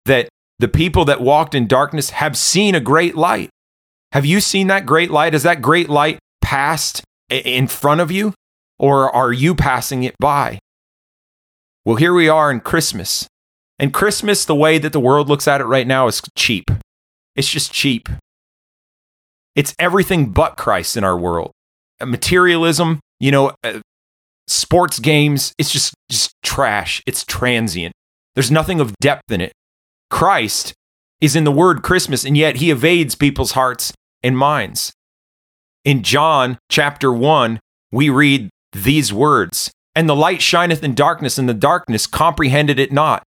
that 0.05 0.29
the 0.59 0.69
people 0.69 1.03
that 1.03 1.19
walked 1.19 1.53
in 1.53 1.67
darkness 1.67 2.11
have 2.11 2.37
seen 2.37 2.73
a 2.73 2.79
great 2.79 3.15
light. 3.15 3.49
Have 4.11 4.25
you 4.25 4.39
seen 4.39 4.67
that 4.67 4.85
great 4.85 5.11
light? 5.11 5.33
Has 5.33 5.43
that 5.43 5.61
great 5.61 5.89
light 5.89 6.19
passed 6.41 7.03
in 7.29 7.67
front 7.67 8.01
of 8.01 8.11
you? 8.11 8.33
Or 8.77 9.13
are 9.13 9.31
you 9.31 9.55
passing 9.55 10.03
it 10.03 10.15
by? 10.19 10.59
Well, 11.85 11.95
here 11.95 12.13
we 12.13 12.27
are 12.27 12.51
in 12.51 12.61
Christmas. 12.61 13.27
And 13.77 13.93
Christmas, 13.93 14.45
the 14.45 14.55
way 14.55 14.77
that 14.77 14.93
the 14.93 14.99
world 14.99 15.29
looks 15.29 15.47
at 15.47 15.61
it 15.61 15.65
right 15.65 15.87
now, 15.87 16.07
is 16.07 16.21
cheap. 16.35 16.71
It's 17.35 17.49
just 17.49 17.71
cheap. 17.71 18.09
It's 19.55 19.75
everything 19.79 20.31
but 20.31 20.57
Christ 20.57 20.97
in 20.97 21.03
our 21.03 21.17
world. 21.17 21.51
Materialism, 22.03 22.99
you 23.19 23.31
know, 23.31 23.53
uh, 23.63 23.79
sports 24.47 24.99
games, 24.99 25.53
it's 25.57 25.71
just, 25.71 25.93
just 26.09 26.33
trash. 26.43 27.01
It's 27.05 27.23
transient. 27.25 27.93
There's 28.33 28.51
nothing 28.51 28.79
of 28.79 28.93
depth 28.99 29.31
in 29.31 29.41
it. 29.41 29.53
Christ 30.09 30.73
is 31.25 31.35
in 31.35 31.43
the 31.43 31.51
word 31.51 31.81
Christmas, 31.83 32.23
and 32.23 32.37
yet 32.37 32.57
he 32.57 32.71
evades 32.71 33.15
people's 33.15 33.51
hearts 33.51 33.91
and 34.23 34.37
minds. 34.37 34.93
In 35.83 36.03
John 36.03 36.57
chapter 36.69 37.11
1, 37.11 37.59
we 37.91 38.09
read 38.09 38.49
these 38.71 39.11
words 39.11 39.71
And 39.95 40.07
the 40.07 40.15
light 40.15 40.41
shineth 40.41 40.83
in 40.83 40.95
darkness, 40.95 41.37
and 41.37 41.49
the 41.49 41.53
darkness 41.53 42.07
comprehended 42.07 42.79
it 42.79 42.91
not. 42.91 43.23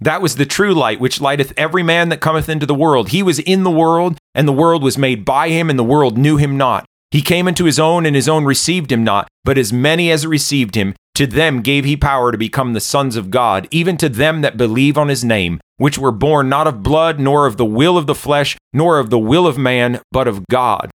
That 0.00 0.22
was 0.22 0.36
the 0.36 0.46
true 0.46 0.74
light, 0.74 0.98
which 0.98 1.20
lighteth 1.20 1.52
every 1.56 1.82
man 1.82 2.08
that 2.08 2.20
cometh 2.20 2.48
into 2.48 2.66
the 2.66 2.74
world. 2.74 3.10
He 3.10 3.22
was 3.22 3.38
in 3.38 3.62
the 3.62 3.70
world, 3.70 4.18
and 4.34 4.48
the 4.48 4.52
world 4.52 4.82
was 4.82 4.98
made 4.98 5.24
by 5.24 5.50
him, 5.50 5.70
and 5.70 5.78
the 5.78 5.84
world 5.84 6.18
knew 6.18 6.38
him 6.38 6.56
not. 6.56 6.84
He 7.10 7.22
came 7.22 7.46
into 7.46 7.66
his 7.66 7.78
own, 7.78 8.04
and 8.04 8.16
his 8.16 8.28
own 8.28 8.44
received 8.44 8.90
him 8.90 9.04
not. 9.04 9.28
But 9.44 9.58
as 9.58 9.72
many 9.72 10.10
as 10.10 10.26
received 10.26 10.74
him, 10.74 10.94
to 11.14 11.26
them 11.26 11.60
gave 11.60 11.84
he 11.84 11.96
power 11.96 12.32
to 12.32 12.38
become 12.38 12.72
the 12.72 12.80
sons 12.80 13.16
of 13.16 13.30
God, 13.30 13.68
even 13.70 13.96
to 13.98 14.08
them 14.08 14.40
that 14.40 14.56
believe 14.56 14.96
on 14.96 15.08
his 15.08 15.24
name, 15.24 15.60
which 15.76 15.98
were 15.98 16.12
born 16.12 16.48
not 16.48 16.66
of 16.66 16.82
blood, 16.82 17.20
nor 17.20 17.46
of 17.46 17.56
the 17.56 17.64
will 17.64 17.98
of 17.98 18.06
the 18.06 18.14
flesh, 18.14 18.56
nor 18.72 18.98
of 18.98 19.10
the 19.10 19.18
will 19.18 19.46
of 19.46 19.58
man, 19.58 20.00
but 20.10 20.26
of 20.26 20.46
God. 20.50 20.90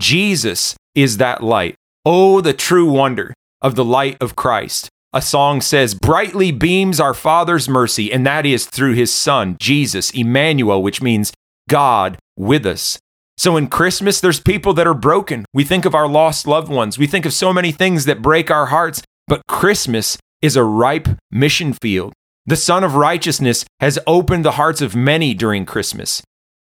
Jesus 0.00 0.76
is 0.94 1.16
that 1.18 1.42
light. 1.42 1.74
Oh, 2.04 2.40
the 2.40 2.52
true 2.52 2.90
wonder 2.90 3.34
of 3.60 3.74
the 3.74 3.84
light 3.84 4.16
of 4.20 4.36
Christ. 4.36 4.88
A 5.12 5.22
song 5.22 5.60
says, 5.60 5.94
Brightly 5.94 6.52
beams 6.52 7.00
our 7.00 7.14
Father's 7.14 7.68
mercy, 7.68 8.12
and 8.12 8.26
that 8.26 8.44
is 8.44 8.66
through 8.66 8.94
his 8.94 9.12
Son, 9.12 9.56
Jesus, 9.58 10.10
Emmanuel, 10.10 10.82
which 10.82 11.02
means 11.02 11.32
God 11.68 12.18
with 12.36 12.66
us. 12.66 12.98
So 13.38 13.56
in 13.56 13.68
Christmas, 13.68 14.20
there's 14.20 14.40
people 14.40 14.74
that 14.74 14.86
are 14.86 14.94
broken. 14.94 15.44
We 15.54 15.64
think 15.64 15.84
of 15.84 15.94
our 15.94 16.08
lost 16.08 16.46
loved 16.46 16.70
ones. 16.70 16.98
We 16.98 17.06
think 17.06 17.24
of 17.24 17.32
so 17.32 17.52
many 17.52 17.72
things 17.72 18.04
that 18.04 18.20
break 18.20 18.50
our 18.50 18.66
hearts. 18.66 19.02
But 19.28 19.46
Christmas 19.46 20.16
is 20.40 20.56
a 20.56 20.64
ripe 20.64 21.06
mission 21.30 21.74
field. 21.74 22.14
The 22.46 22.56
Son 22.56 22.82
of 22.82 22.94
Righteousness 22.94 23.66
has 23.78 23.98
opened 24.06 24.42
the 24.42 24.52
hearts 24.52 24.80
of 24.80 24.96
many 24.96 25.34
during 25.34 25.66
Christmas. 25.66 26.22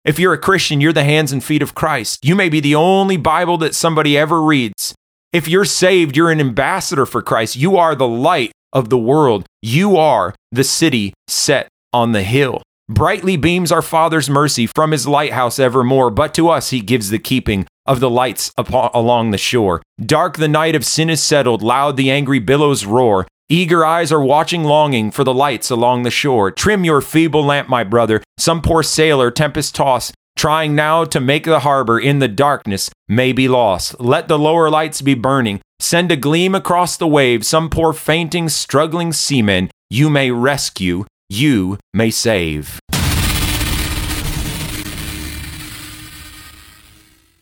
If 0.04 0.18
you're 0.18 0.32
a 0.32 0.38
Christian, 0.38 0.80
you're 0.80 0.92
the 0.92 1.04
hands 1.04 1.30
and 1.30 1.44
feet 1.44 1.62
of 1.62 1.76
Christ. 1.76 2.24
You 2.24 2.34
may 2.34 2.48
be 2.48 2.58
the 2.58 2.74
only 2.74 3.16
Bible 3.16 3.56
that 3.58 3.76
somebody 3.76 4.18
ever 4.18 4.42
reads. 4.42 4.96
If 5.32 5.46
you're 5.46 5.64
saved, 5.64 6.16
you're 6.16 6.32
an 6.32 6.40
ambassador 6.40 7.06
for 7.06 7.22
Christ. 7.22 7.54
You 7.54 7.76
are 7.76 7.94
the 7.94 8.08
light 8.08 8.50
of 8.72 8.88
the 8.88 8.98
world. 8.98 9.46
You 9.62 9.96
are 9.96 10.34
the 10.50 10.64
city 10.64 11.14
set 11.28 11.68
on 11.92 12.10
the 12.10 12.24
hill. 12.24 12.62
Brightly 12.88 13.36
beams 13.36 13.70
our 13.70 13.82
Father's 13.82 14.28
mercy 14.28 14.66
from 14.66 14.90
his 14.90 15.06
lighthouse 15.06 15.60
evermore, 15.60 16.10
but 16.10 16.34
to 16.34 16.48
us 16.48 16.70
he 16.70 16.80
gives 16.80 17.10
the 17.10 17.20
keeping 17.20 17.66
of 17.86 18.00
the 18.00 18.10
lights 18.10 18.52
upon, 18.56 18.90
along 18.94 19.30
the 19.30 19.38
shore. 19.38 19.82
Dark 20.04 20.36
the 20.36 20.48
night 20.48 20.74
of 20.74 20.84
sin 20.84 21.10
is 21.10 21.22
settled, 21.22 21.62
loud 21.62 21.96
the 21.96 22.10
angry 22.10 22.38
billows 22.38 22.84
roar. 22.84 23.26
Eager 23.48 23.84
eyes 23.84 24.12
are 24.12 24.22
watching, 24.22 24.64
longing 24.64 25.10
for 25.10 25.24
the 25.24 25.34
lights 25.34 25.70
along 25.70 26.02
the 26.02 26.10
shore. 26.10 26.50
Trim 26.50 26.84
your 26.84 27.00
feeble 27.00 27.44
lamp, 27.44 27.68
my 27.68 27.82
brother. 27.82 28.22
Some 28.38 28.62
poor 28.62 28.82
sailor, 28.82 29.30
tempest 29.30 29.74
tossed, 29.74 30.14
trying 30.36 30.74
now 30.74 31.04
to 31.04 31.20
make 31.20 31.44
the 31.44 31.60
harbor 31.60 31.98
in 31.98 32.20
the 32.20 32.28
darkness, 32.28 32.90
may 33.08 33.32
be 33.32 33.48
lost. 33.48 34.00
Let 34.00 34.28
the 34.28 34.38
lower 34.38 34.70
lights 34.70 35.02
be 35.02 35.14
burning. 35.14 35.60
Send 35.80 36.12
a 36.12 36.16
gleam 36.16 36.54
across 36.54 36.96
the 36.96 37.08
wave. 37.08 37.44
Some 37.44 37.70
poor 37.70 37.92
fainting, 37.92 38.48
struggling 38.48 39.12
seaman 39.12 39.70
you 39.90 40.08
may 40.08 40.30
rescue 40.30 41.04
you 41.28 41.78
may 41.92 42.10
save. 42.10 42.78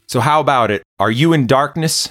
So, 0.09 0.21
how 0.21 0.41
about 0.41 0.71
it? 0.71 0.83
Are 0.99 1.11
you 1.11 1.33
in 1.33 1.47
darkness? 1.47 2.11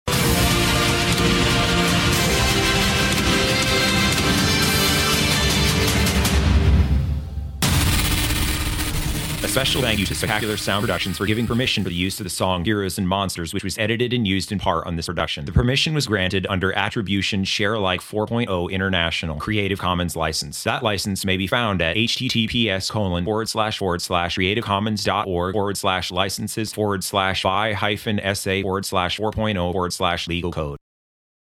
Special 9.54 9.82
thank 9.82 10.00
you 10.00 10.06
to 10.06 10.16
Spectacular 10.16 10.56
Sound 10.56 10.82
Productions 10.82 11.16
for 11.16 11.26
giving 11.26 11.46
permission 11.46 11.84
for 11.84 11.88
the 11.88 11.94
use 11.94 12.18
of 12.18 12.24
the 12.24 12.30
song 12.30 12.64
Heroes 12.64 12.98
and 12.98 13.08
Monsters, 13.08 13.54
which 13.54 13.62
was 13.62 13.78
edited 13.78 14.12
and 14.12 14.26
used 14.26 14.50
in 14.50 14.58
part 14.58 14.84
on 14.84 14.96
this 14.96 15.06
production. 15.06 15.44
The 15.44 15.52
permission 15.52 15.94
was 15.94 16.08
granted 16.08 16.44
under 16.50 16.72
Attribution 16.72 17.44
Share 17.44 17.74
Alike 17.74 18.00
4.0 18.00 18.72
International 18.72 19.36
Creative 19.36 19.78
Commons 19.78 20.16
license. 20.16 20.64
That 20.64 20.82
license 20.82 21.24
may 21.24 21.36
be 21.36 21.46
found 21.46 21.80
at 21.82 21.94
https 21.94 22.90
colon 22.90 23.24
forward 23.24 23.48
slash 23.48 23.78
forward 23.78 24.02
slash 24.02 24.36
creativecommons.org 24.36 25.52
forward 25.54 25.76
slash 25.76 26.10
licenses 26.10 26.72
forward 26.72 27.04
slash 27.04 27.44
by 27.44 27.74
hyphen 27.74 28.20
sa 28.34 28.60
forward 28.60 28.84
slash 28.84 29.20
4.0 29.20 29.54
forward 29.70 29.92
slash 29.92 30.26
legal 30.26 30.50
code. 30.50 30.78